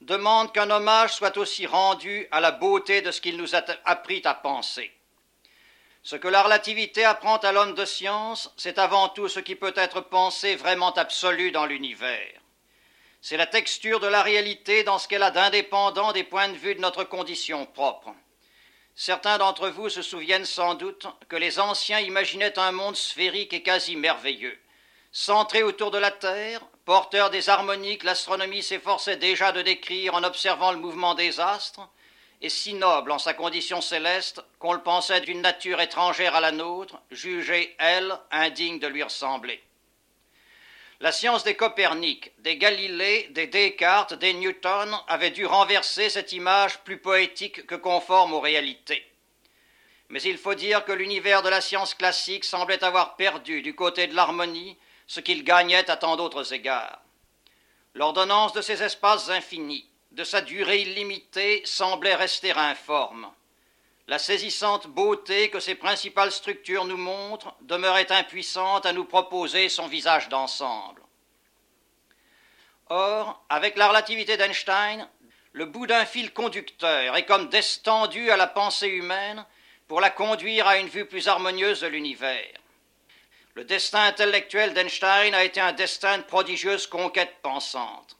[0.00, 4.22] demande qu'un hommage soit aussi rendu à la beauté de ce qu'il nous a appris
[4.24, 4.92] à penser.
[6.04, 9.74] Ce que la relativité apprend à l'homme de science, c'est avant tout ce qui peut
[9.74, 12.40] être pensé vraiment absolu dans l'univers.
[13.20, 16.74] C'est la texture de la réalité dans ce qu'elle a d'indépendant des points de vue
[16.74, 18.14] de notre condition propre.
[18.94, 23.62] Certains d'entre vous se souviennent sans doute que les anciens imaginaient un monde sphérique et
[23.62, 24.58] quasi merveilleux.
[25.10, 30.22] Centré autour de la Terre, porteur des harmonies que l'astronomie s'efforçait déjà de décrire en
[30.22, 31.88] observant le mouvement des astres,
[32.40, 36.52] et si noble en sa condition céleste qu'on le pensait d'une nature étrangère à la
[36.52, 39.62] nôtre, jugée, elle, indigne de lui ressembler.
[41.00, 46.78] La science des Copernic, des Galilée, des Descartes, des Newton avait dû renverser cette image
[46.78, 49.04] plus poétique que conforme aux réalités.
[50.08, 54.08] Mais il faut dire que l'univers de la science classique semblait avoir perdu du côté
[54.08, 57.00] de l'harmonie ce qu'il gagnait à tant d'autres égards.
[57.94, 63.30] L'ordonnance de ces espaces infinis, de sa durée illimitée, semblait rester informe.
[64.08, 69.86] La saisissante beauté que ses principales structures nous montrent demeurait impuissante à nous proposer son
[69.86, 71.02] visage d'ensemble.
[72.86, 75.06] Or, avec la relativité d'Einstein,
[75.52, 79.44] le bout d'un fil conducteur est comme descendu à la pensée humaine
[79.88, 82.58] pour la conduire à une vue plus harmonieuse de l'univers.
[83.52, 88.16] Le destin intellectuel d'Einstein a été un destin de prodigieuse conquête pensante.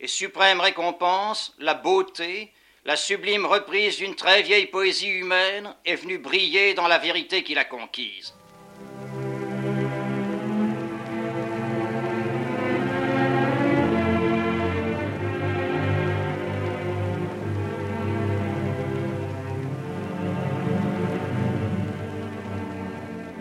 [0.00, 2.52] Et suprême récompense, la beauté,
[2.86, 7.58] la sublime reprise d'une très vieille poésie humaine est venue briller dans la vérité qu'il
[7.58, 8.34] a conquise.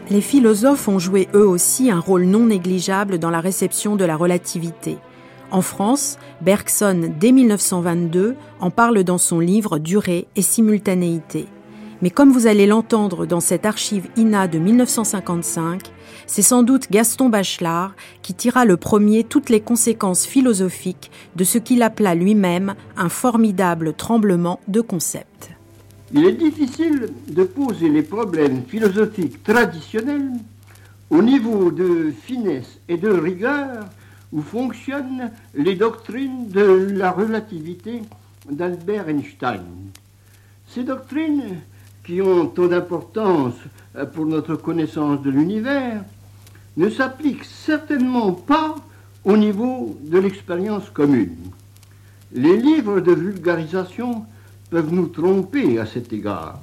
[0.09, 4.15] Les philosophes ont joué eux aussi un rôle non négligeable dans la réception de la
[4.15, 4.99] relativité.
[5.53, 11.45] En France, Bergson, dès 1922, en parle dans son livre Durée et simultanéité.
[12.01, 15.91] Mais comme vous allez l'entendre dans cette archive INA de 1955,
[16.25, 21.59] c'est sans doute Gaston Bachelard qui tira le premier toutes les conséquences philosophiques de ce
[21.59, 25.51] qu'il appela lui-même un formidable tremblement de concepts.
[26.11, 30.31] Il est difficile de poser les problèmes philosophiques traditionnels
[31.11, 33.85] au niveau de finesse et de rigueur
[34.33, 38.01] où fonctionnent les doctrines de la relativité
[38.49, 39.63] d'Albert Einstein.
[40.67, 41.61] Ces doctrines,
[42.03, 43.53] qui ont tant d'importance
[44.13, 46.03] pour notre connaissance de l'univers,
[46.75, 48.75] ne s'appliquent certainement pas
[49.23, 51.37] au niveau de l'expérience commune.
[52.33, 54.25] Les livres de vulgarisation
[54.71, 56.59] peuvent nous tromper à cet égard.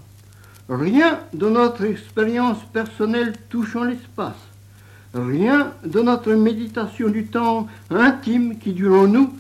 [0.68, 4.49] Rien de notre expérience personnelle touchant l'espace
[5.14, 9.32] Rien de notre méditation du temps intime qui dure en nous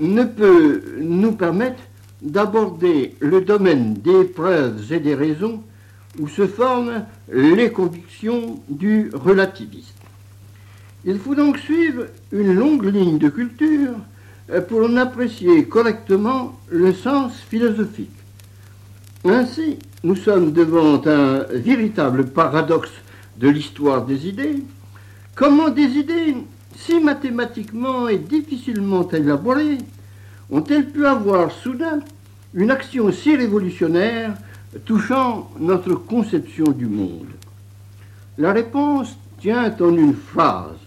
[0.00, 1.82] ne peut nous permettre
[2.20, 5.62] d'aborder le domaine des preuves et des raisons
[6.18, 9.94] où se forment les convictions du relativisme.
[11.04, 13.94] Il faut donc suivre une longue ligne de culture
[14.68, 18.10] pour en apprécier correctement le sens philosophique.
[19.24, 22.90] Ainsi, nous sommes devant un véritable paradoxe
[23.38, 24.62] de l'histoire des idées,
[25.38, 26.34] Comment des idées
[26.74, 29.78] si mathématiquement et difficilement élaborées
[30.50, 32.00] ont-elles pu avoir soudain
[32.54, 34.34] une action si révolutionnaire
[34.84, 37.28] touchant notre conception du monde?
[38.36, 40.80] La réponse tient en une phrase.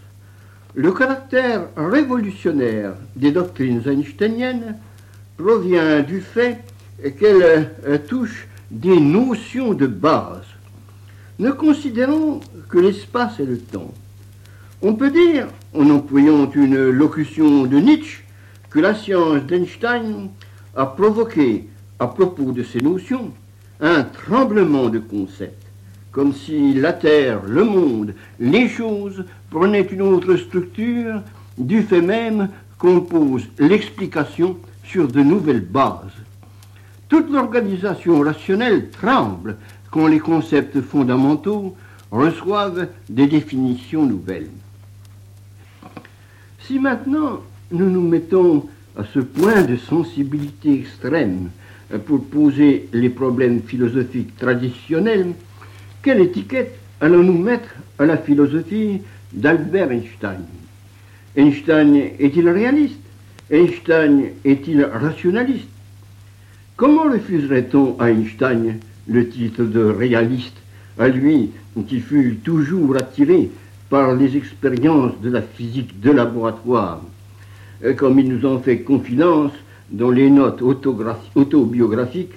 [0.75, 4.75] Le caractère révolutionnaire des doctrines einsteiniennes
[5.37, 6.59] provient du fait
[7.17, 7.71] qu'elles
[8.05, 10.43] touchent des notions de base.
[11.39, 13.93] Ne considérons que l'espace et le temps.
[14.83, 18.23] On peut dire, en employant une locution de Nietzsche,
[18.71, 20.29] que la science d'Einstein
[20.75, 21.67] a provoqué,
[21.99, 23.31] à propos de ces notions,
[23.79, 25.67] un tremblement de concepts,
[26.11, 31.21] comme si la Terre, le monde, les choses prenaient une autre structure
[31.59, 36.17] du fait même qu'on pose l'explication sur de nouvelles bases.
[37.07, 39.57] Toute l'organisation rationnelle tremble
[39.91, 41.75] quand les concepts fondamentaux
[42.09, 44.49] reçoivent des définitions nouvelles.
[46.71, 48.65] Si maintenant nous nous mettons
[48.95, 51.49] à ce point de sensibilité extrême
[52.05, 55.33] pour poser les problèmes philosophiques traditionnels,
[56.01, 59.01] quelle étiquette allons-nous mettre à la philosophie
[59.33, 60.45] d'Albert Einstein?
[61.35, 63.01] Einstein est-il réaliste?
[63.51, 65.67] Einstein est-il rationaliste?
[66.77, 68.77] Comment refuserait-on à Einstein
[69.09, 70.55] le titre de réaliste,
[70.97, 71.49] à lui
[71.89, 73.49] qui fut toujours attiré
[73.91, 77.01] par les expériences de la physique de laboratoire,
[77.83, 79.51] euh, comme il nous en fait confidence
[79.91, 80.61] dans les notes
[81.35, 82.31] autobiographiques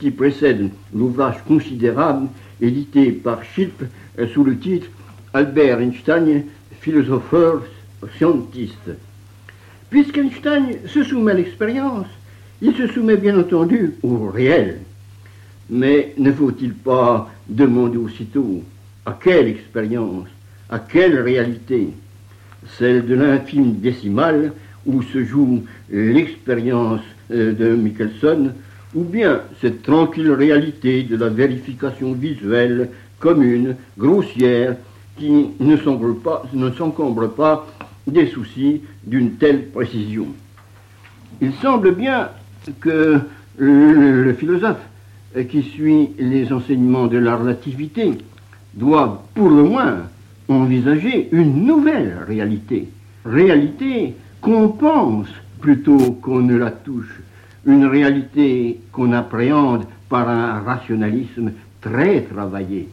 [0.00, 2.26] qui précèdent l'ouvrage considérable
[2.60, 3.84] édité par Schilp
[4.18, 4.88] euh, sous le titre
[5.32, 6.42] Albert Einstein,
[6.80, 7.62] philosopheur
[8.16, 8.90] scientiste.
[9.88, 12.08] Puisqu'Einstein se soumet à l'expérience,
[12.60, 14.80] il se soumet bien entendu au réel.
[15.70, 18.64] Mais ne faut-il pas demander aussitôt
[19.04, 20.26] à quelle expérience,
[20.70, 21.88] à quelle réalité?
[22.78, 24.52] Celle de l'infime décimale
[24.86, 27.00] où se joue l'expérience
[27.30, 28.52] euh, de Michelson,
[28.94, 34.76] ou bien cette tranquille réalité de la vérification visuelle commune, grossière,
[35.16, 37.66] qui ne s'encombre pas,
[38.06, 40.28] des soucis d'une telle précision?
[41.40, 42.30] Il semble bien
[42.80, 43.18] que
[43.58, 44.80] le, philosophe
[45.50, 48.12] qui suit les enseignements de la relativité
[48.74, 50.02] doit pour le moins
[50.48, 52.88] envisager une nouvelle réalité,
[53.24, 55.28] réalité qu'on pense
[55.60, 57.20] plutôt qu'on ne la touche,
[57.66, 62.88] une réalité qu'on appréhende par un rationalisme très travaillé.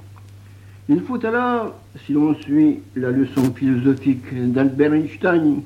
[0.90, 1.76] Il faut alors,
[2.06, 5.62] si l'on suit la leçon philosophique d'Albert Einstein,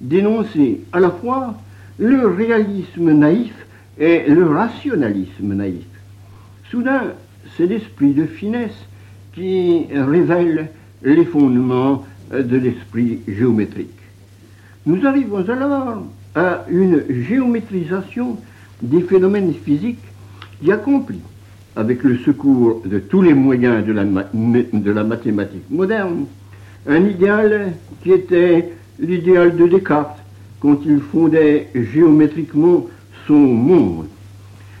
[0.00, 1.54] dénoncer à la fois
[1.98, 3.54] le réalisme naïf
[3.98, 5.86] et le rationalisme naïf.
[6.70, 7.12] Soudain,
[7.56, 8.76] c'est l'esprit de finesse
[9.34, 10.70] qui révèle
[11.02, 13.88] les fondements de l'esprit géométrique.
[14.86, 16.02] Nous arrivons alors
[16.34, 18.38] à une géométrisation
[18.82, 19.98] des phénomènes physiques
[20.60, 21.20] qui accomplit
[21.76, 26.26] avec le secours de tous les moyens de la, de la mathématique moderne,
[26.86, 27.72] un idéal
[28.02, 30.18] qui était l'idéal de Descartes
[30.60, 32.86] quand il fondait géométriquement
[33.26, 34.06] son monde.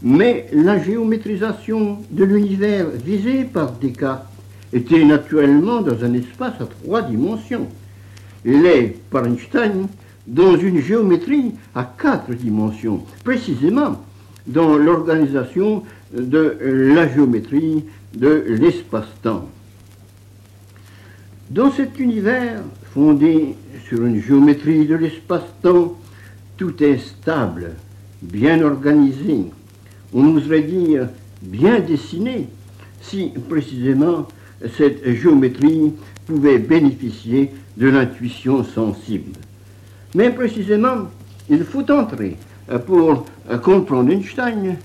[0.02, 4.27] Mais la géométrisation de l'univers visé par Descartes
[4.72, 7.68] était naturellement dans un espace à trois dimensions.
[8.44, 9.88] Il est, par Einstein,
[10.26, 14.04] dans une géométrie à quatre dimensions, précisément
[14.46, 16.56] dans l'organisation de
[16.94, 19.48] la géométrie de l'espace-temps.
[21.50, 22.60] Dans cet univers
[22.92, 23.54] fondé
[23.88, 25.94] sur une géométrie de l'espace-temps,
[26.56, 27.72] tout est stable,
[28.20, 29.44] bien organisé,
[30.12, 31.08] on oserait dire
[31.40, 32.48] bien dessiné,
[33.00, 34.26] si précisément
[34.76, 35.92] cette géométrie
[36.26, 39.32] pouvait bénéficier de l'intuition sensible.
[40.14, 41.08] Mais précisément,
[41.48, 42.36] il faut entrer
[42.86, 43.24] pour
[43.62, 44.76] comprendre Einstein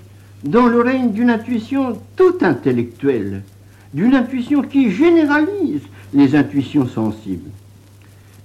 [0.44, 3.44] dans le règne d'une intuition tout intellectuelle,
[3.94, 5.82] d'une intuition qui généralise
[6.14, 7.50] les intuitions sensibles.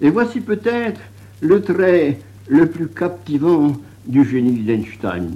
[0.01, 1.01] Et voici peut-être
[1.41, 2.19] le trait
[2.49, 3.73] le plus captivant
[4.07, 5.31] du génie d'Einstein.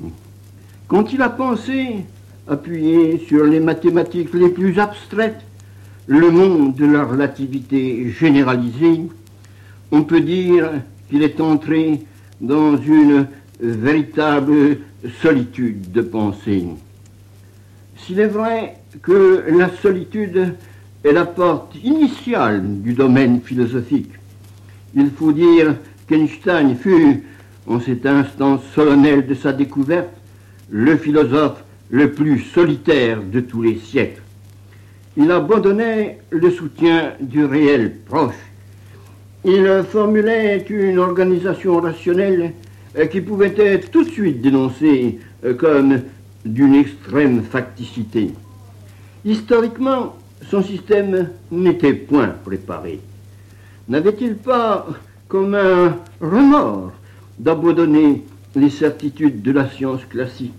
[0.89, 2.05] Quand il a pensé,
[2.49, 5.43] appuyé sur les mathématiques les plus abstraites,
[6.07, 9.03] le monde de la relativité généralisée,
[9.91, 10.71] on peut dire
[11.09, 12.03] qu'il est entré
[12.41, 13.27] dans une
[13.61, 14.79] véritable
[15.21, 16.65] solitude de pensée.
[17.97, 20.55] S'il est vrai que la solitude
[21.05, 24.13] est la porte initiale du domaine philosophique,
[24.95, 25.77] il faut dire
[26.09, 27.23] qu'Einstein fut,
[27.67, 30.11] en cet instant solennel de sa découverte,
[30.71, 34.22] le philosophe le plus solitaire de tous les siècles.
[35.17, 38.35] Il abandonnait le soutien du réel proche.
[39.45, 42.53] Il formulait une organisation rationnelle
[42.97, 46.01] euh, qui pouvait être tout de suite dénoncée euh, comme
[46.47, 48.31] d'une extrême facticité.
[49.25, 50.17] Historiquement,
[50.51, 53.01] son système n'était point préparé.
[53.89, 54.87] N'avait-il pas
[55.29, 56.93] comme un remords
[57.39, 60.59] d'abandonner les certitudes de la science classique?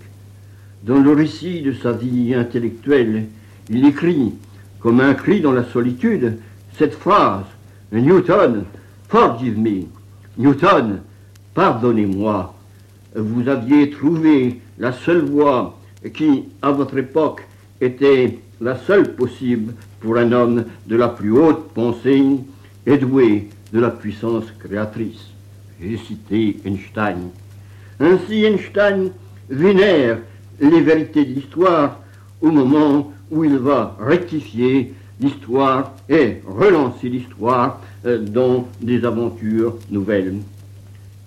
[0.84, 3.24] Dans le récit de sa vie intellectuelle,
[3.70, 4.32] il écrit,
[4.80, 6.38] comme un cri dans la solitude,
[6.76, 7.44] cette phrase
[7.92, 8.64] Newton,
[9.08, 9.84] forgive me.
[10.36, 11.00] Newton,
[11.54, 12.54] pardonnez-moi.
[13.14, 15.78] Vous aviez trouvé la seule voie
[16.12, 17.46] qui, à votre époque,
[17.80, 22.24] était la seule possible pour un homme de la plus haute pensée
[22.86, 25.30] et doué de la puissance créatrice.
[25.80, 27.30] J'ai cité Einstein.
[28.00, 29.10] Ainsi Einstein
[29.48, 30.18] vénère
[30.60, 32.00] les vérités de l'histoire
[32.40, 40.36] au moment où il va rectifier l'histoire et relancer l'histoire euh, dans des aventures nouvelles.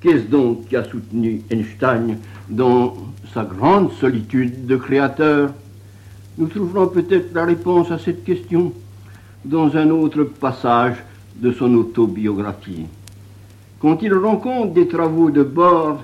[0.02, 2.18] Qu'est-ce donc qui a soutenu Einstein
[2.50, 2.96] dans
[3.34, 5.52] sa grande solitude de créateur?
[6.38, 8.74] Nous trouverons peut-être la réponse à cette question
[9.44, 10.98] dans un autre passage
[11.36, 12.86] de son autobiographie.
[13.80, 16.04] Quand il rencontre des travaux de bord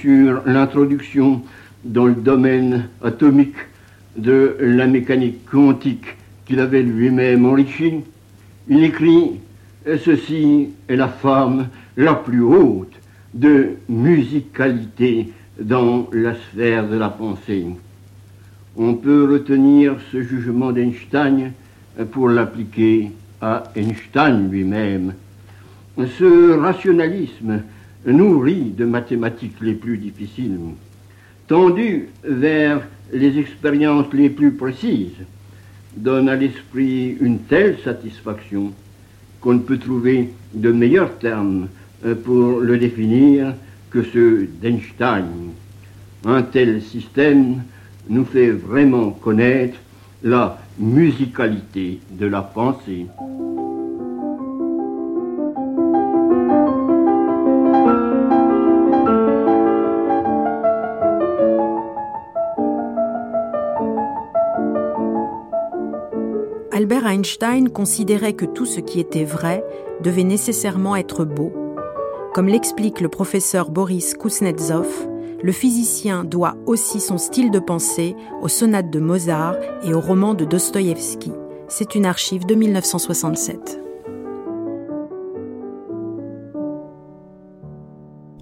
[0.00, 1.42] sur l'introduction
[1.84, 3.56] dans le domaine atomique
[4.18, 7.94] de la mécanique quantique qu'il avait lui-même enrichi,
[8.68, 9.40] il écrit
[10.04, 12.92] ceci est la forme la plus haute
[13.32, 17.66] de musicalité dans la sphère de la pensée.
[18.76, 21.52] On peut retenir ce jugement d'Einstein
[22.10, 23.10] pour l'appliquer
[23.40, 25.14] à Einstein lui-même.
[25.96, 27.62] Ce rationalisme
[28.06, 30.58] nourri de mathématiques les plus difficiles,
[31.48, 32.82] tendu vers
[33.12, 35.24] les expériences les plus précises,
[35.96, 38.72] donne à l'esprit une telle satisfaction
[39.40, 41.68] qu'on ne peut trouver de meilleurs termes
[42.24, 43.54] pour le définir
[43.90, 45.26] que ceux d'Einstein.
[46.24, 47.62] Un tel système
[48.08, 49.78] nous fait vraiment connaître
[50.22, 53.06] la musicalité de la pensée.
[66.90, 69.62] Albert Einstein considérait que tout ce qui était vrai
[70.02, 71.52] devait nécessairement être beau.
[72.32, 74.88] Comme l'explique le professeur Boris Kuznetsov,
[75.42, 80.32] le physicien doit aussi son style de pensée aux sonates de Mozart et aux romans
[80.32, 81.30] de Dostoïevski.
[81.68, 83.78] C'est une archive de 1967.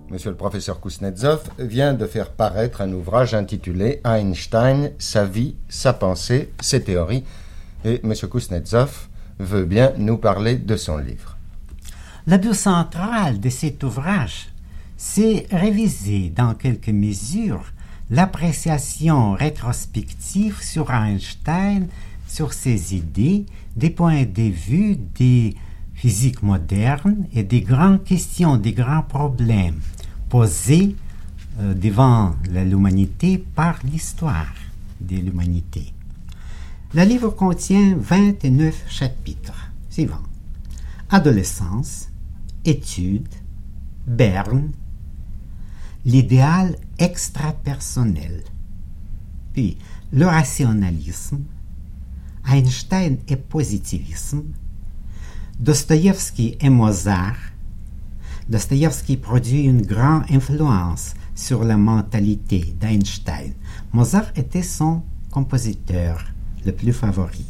[0.09, 5.93] Monsieur le professeur Kuznetsov vient de faire paraître un ouvrage intitulé Einstein, sa vie, sa
[5.93, 7.25] pensée, ses théories.
[7.87, 9.07] Et Monsieur Kuznetsov
[9.39, 11.37] veut bien nous parler de son livre.
[12.27, 14.49] Le but central de cet ouvrage,
[14.97, 17.63] c'est réviser dans quelques mesures
[18.11, 21.87] l'appréciation rétrospective sur Einstein,
[22.27, 25.55] sur ses idées, des points de vue des
[25.95, 29.79] physiques modernes et des grandes questions, des grands problèmes
[30.29, 30.97] posés
[31.61, 34.55] euh, devant l'humanité par l'histoire
[35.01, 35.93] de l'humanité.
[36.97, 40.23] Le livre contient 29 chapitres suivants.
[41.11, 42.09] Adolescence,
[42.65, 43.29] études,
[44.07, 44.71] berne,
[46.07, 48.45] l'idéal extrapersonnel,
[49.53, 49.77] puis
[50.11, 51.45] le rationalisme,
[52.51, 54.45] Einstein et positivisme,
[55.61, 57.37] Dostoïevski et Mozart.
[58.49, 63.53] Dostoïevski produit une grande influence sur la mentalité d'Einstein.
[63.93, 66.25] Mozart était son compositeur
[66.71, 67.45] plus favori.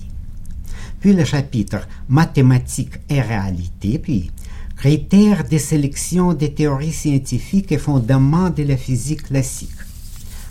[1.01, 4.31] Puis le chapitre Mathématiques et réalité, puis
[4.77, 9.71] critères de sélection des théories scientifiques et fondements de la physique classique.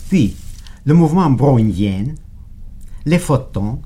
[0.08, 0.36] Puis
[0.84, 2.06] le mouvement brownien,
[3.04, 3.80] les photons,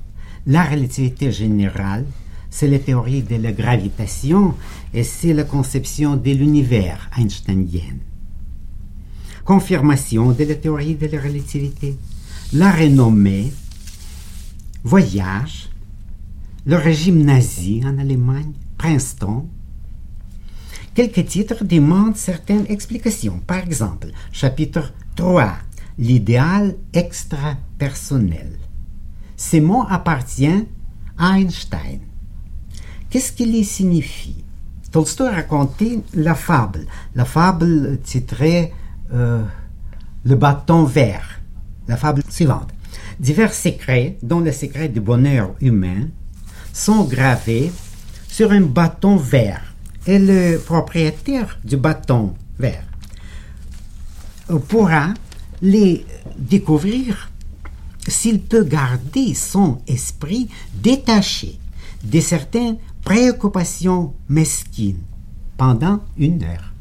[0.47, 2.05] la relativité générale,
[2.49, 4.55] c'est la théorie de la gravitation
[4.93, 7.99] et c'est la conception de l'univers einsteinienne.
[9.45, 11.97] Confirmation de la théorie de la relativité,
[12.53, 13.51] la renommée,
[14.83, 15.69] voyage,
[16.65, 19.47] le régime nazi en Allemagne, Princeton.
[20.93, 23.39] Quelques titres demandent certaines explications.
[23.47, 25.53] Par exemple, chapitre 3,
[25.97, 28.57] l'idéal extra-personnel.
[29.37, 30.67] Ces mots appartiennent
[31.17, 31.99] à Einstein.
[33.09, 34.43] Qu'est-ce qu'il signifie?
[34.91, 38.73] Tolstoy racontait la fable, la fable titrée
[39.13, 39.43] euh,
[40.23, 41.39] Le bâton vert,
[41.87, 42.69] la fable suivante.
[43.19, 46.07] Divers secrets, dont le secret du bonheur humain,
[46.73, 47.71] sont gravés
[48.27, 49.73] sur un bâton vert
[50.07, 52.83] et le propriétaire du bâton vert
[54.59, 55.13] pourra
[55.61, 56.05] les
[56.37, 57.31] découvrir
[58.07, 61.59] s'il peut garder son esprit détaché
[62.03, 65.03] de certaines préoccupations mesquines
[65.57, 66.73] pendant une heure.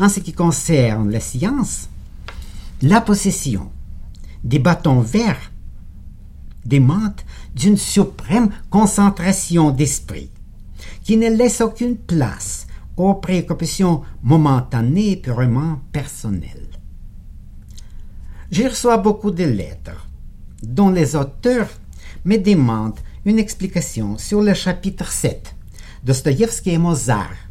[0.00, 1.88] En ce qui concerne la science,
[2.80, 3.70] la possession
[4.44, 5.52] des bâtons verts
[6.64, 7.24] démente
[7.54, 10.30] d'une suprême concentration d'esprit
[11.02, 12.66] qui ne laisse aucune place
[12.96, 16.68] aux préoccupations momentanées purement personnelles.
[18.50, 20.08] Je reçois beaucoup de lettres
[20.62, 21.68] dont les auteurs
[22.24, 25.54] me demandent une explication sur le chapitre 7,
[26.04, 27.47] Dostoïevski et Mozart,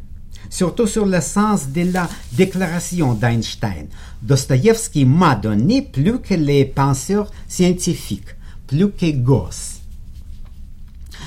[0.50, 3.86] surtout sur le sens de la déclaration d'Einstein.
[4.22, 8.34] Dostoïevski m'a donné plus que les penseurs scientifiques,
[8.66, 9.80] plus que Gauss.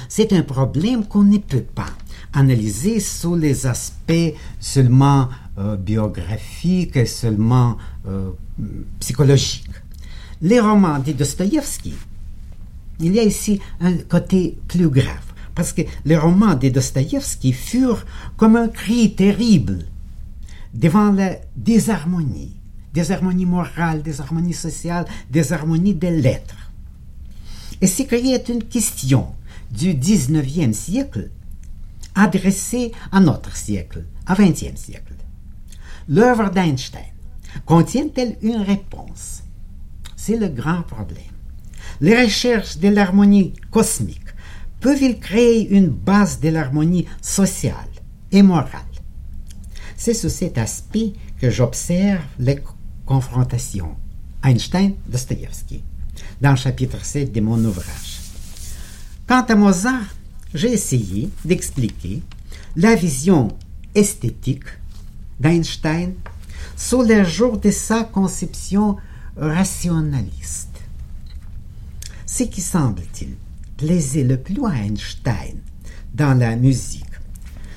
[0.09, 1.89] C'est un problème qu'on ne peut pas
[2.33, 8.31] analyser sous les aspects seulement euh, biographiques et seulement euh,
[8.99, 9.69] psychologiques.
[10.41, 11.93] Les romans de Dostoïevski,
[12.99, 18.05] il y a ici un côté plus grave, parce que les romans de Dostoïevski furent
[18.37, 19.85] comme un cri terrible
[20.73, 22.55] devant la désharmonie,
[22.93, 26.71] désharmonie morale, désharmonie sociale, désharmonie des lettres.
[27.81, 29.27] Et ce qui est une question
[29.71, 31.31] du 19e siècle,
[32.15, 35.13] adressée à notre siècle, à XXe siècle.
[36.07, 37.01] L'œuvre d'Einstein
[37.65, 39.43] contient-elle une réponse?
[40.15, 41.23] C'est le grand problème.
[41.99, 44.20] Les recherches de l'harmonie cosmique
[44.81, 47.75] peuvent-ils créer une base de l'harmonie sociale
[48.31, 48.81] et morale?
[49.95, 52.59] C'est sous cet aspect que j'observe les
[53.05, 53.95] confrontations
[54.43, 55.83] Einstein-Dostoevsky
[56.41, 58.19] dans le chapitre 7 de mon ouvrage.
[59.27, 60.15] Quant à Mozart,
[60.53, 62.21] j'ai essayé d'expliquer
[62.75, 63.49] la vision
[63.93, 64.65] esthétique
[65.39, 66.13] d'Einstein
[66.75, 68.97] sous le jour de sa conception
[69.37, 70.81] rationaliste.
[72.25, 73.35] Ce qui semble-t-il
[73.81, 75.57] plaisait le plus à Einstein
[76.13, 77.03] dans la musique,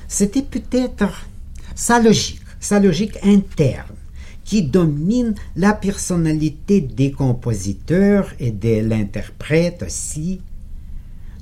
[0.07, 1.25] c'était peut-être
[1.73, 3.95] sa logique, sa logique interne,
[4.43, 10.41] qui domine la personnalité des compositeurs et de l'interprète aussi,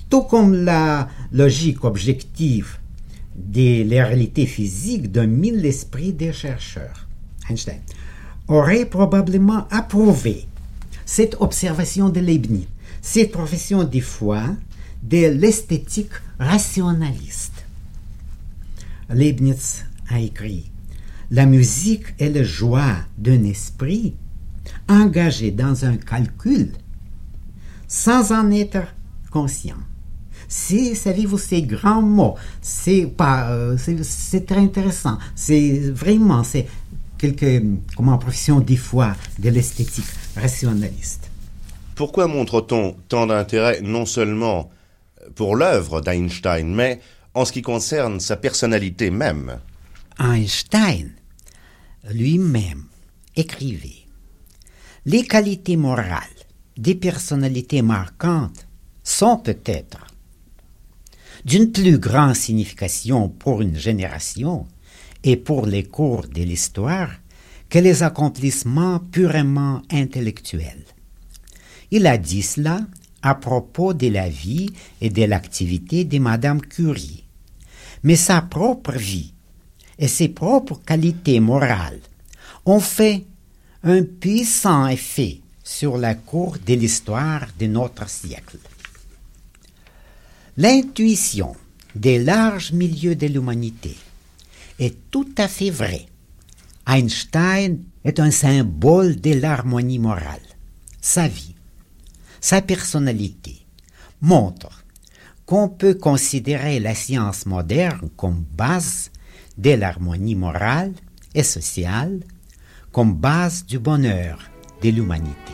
[0.09, 2.77] tout comme la logique objective
[3.35, 7.05] de la réalité physique domine l'esprit des chercheurs.
[7.49, 7.81] Einstein
[8.47, 10.45] aurait probablement approuvé
[11.05, 12.67] cette observation de Leibniz,
[13.03, 14.43] cette profession foi
[15.03, 17.65] de l'esthétique rationaliste.
[19.09, 20.71] Leibniz a écrit
[21.29, 24.15] La musique est le joie d'un esprit
[24.87, 26.71] engagé dans un calcul
[27.89, 28.87] sans en être
[29.29, 29.77] conscient.
[30.47, 35.17] C'est, savez-vous, ces grands mots, c'est pas, euh, c'est très intéressant.
[35.35, 36.67] C'est vraiment, c'est
[37.17, 37.61] quelque,
[37.97, 40.05] comment, profession des fois de l'esthétique
[40.37, 41.32] rationaliste.
[41.95, 44.71] Pourquoi montre-t-on tant d'intérêt non seulement
[45.35, 46.99] pour l'œuvre d'Einstein, mais
[47.33, 49.59] en ce qui concerne sa personnalité même?
[50.19, 51.11] Einstein
[52.11, 52.85] lui-même
[53.35, 54.05] écrivait
[55.05, 56.19] Les qualités morales
[56.77, 58.67] des personnalités marquantes
[59.03, 60.07] sont peut-être
[61.45, 64.65] d'une plus grande signification pour une génération
[65.23, 67.11] et pour les cours de l'histoire
[67.69, 70.85] que les accomplissements purement intellectuels.
[71.95, 72.81] Il a dit cela
[73.21, 77.23] à propos de la vie et de l'activité de Madame Curie.
[78.01, 79.31] Mais sa propre vie
[79.99, 82.01] et ses propres qualités morales
[82.65, 83.25] ont fait
[83.83, 88.57] un puissant effet sur la cour de l'histoire de notre siècle.
[90.57, 91.55] L'intuition
[91.93, 93.95] des larges milieux de l'humanité
[94.79, 96.07] est tout à fait vraie.
[96.87, 100.41] Einstein est un symbole de l'harmonie morale.
[100.99, 101.52] Sa vie,
[102.43, 103.65] sa personnalité
[104.19, 104.83] montrent
[105.45, 109.11] qu'on peut considérer la science moderne comme base
[109.57, 110.91] de l'harmonie morale
[111.33, 112.19] et sociale,
[112.91, 114.39] comme base du bonheur
[114.81, 115.53] de l'humanité.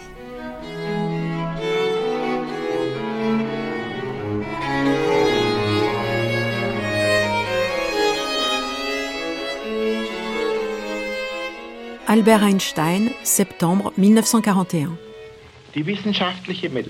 [12.07, 14.97] Albert Einstein, septembre 1941.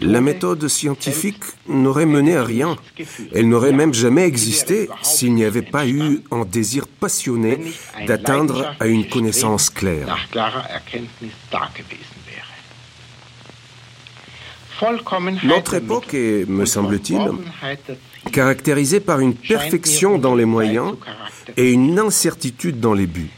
[0.02, 2.76] La méthode scientifique n'aurait mené à rien.
[3.34, 7.60] Elle n'aurait même jamais existé s'il n'y avait pas eu un désir passionné
[8.08, 10.18] d'atteindre à une connaissance claire.
[15.44, 17.20] Notre époque est, me semble-t-il,
[18.32, 20.96] caractérisée par une perfection dans les moyens
[21.58, 23.32] et une incertitude dans les buts.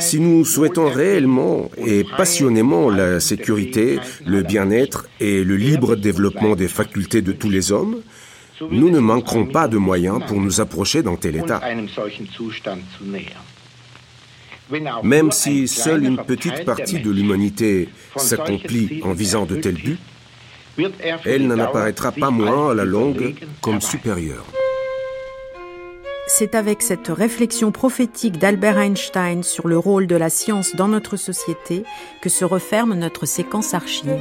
[0.00, 6.68] Si nous souhaitons réellement et passionnément la sécurité, le bien-être et le libre développement des
[6.68, 8.00] facultés de tous les hommes,
[8.60, 11.60] nous ne manquerons pas de moyens pour nous approcher d'un tel état.
[15.02, 19.98] Même si seule une petite partie de l'humanité s'accomplit en visant de tels buts,
[21.24, 24.44] elle n'en apparaîtra pas moins à la longue comme supérieure.
[26.30, 31.16] C'est avec cette réflexion prophétique d'Albert Einstein sur le rôle de la science dans notre
[31.16, 31.84] société
[32.20, 34.20] que se referme notre séquence archive.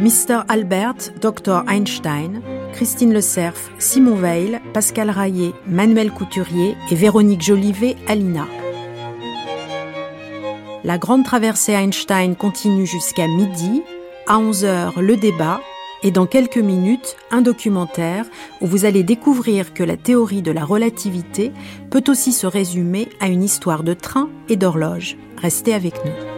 [0.00, 0.42] Mr.
[0.48, 1.64] Albert, Dr.
[1.66, 2.42] Einstein,
[2.74, 8.46] Christine Le Cerf, Simon Veil, Pascal Raillet, Manuel Couturier et Véronique Jolivet, Alina.
[10.84, 13.82] La grande traversée Einstein continue jusqu'à midi.
[14.26, 15.60] À 11h, le débat
[16.02, 18.24] et dans quelques minutes, un documentaire
[18.60, 21.52] où vous allez découvrir que la théorie de la relativité
[21.90, 25.16] peut aussi se résumer à une histoire de train et d'horloge.
[25.36, 26.29] Restez avec nous.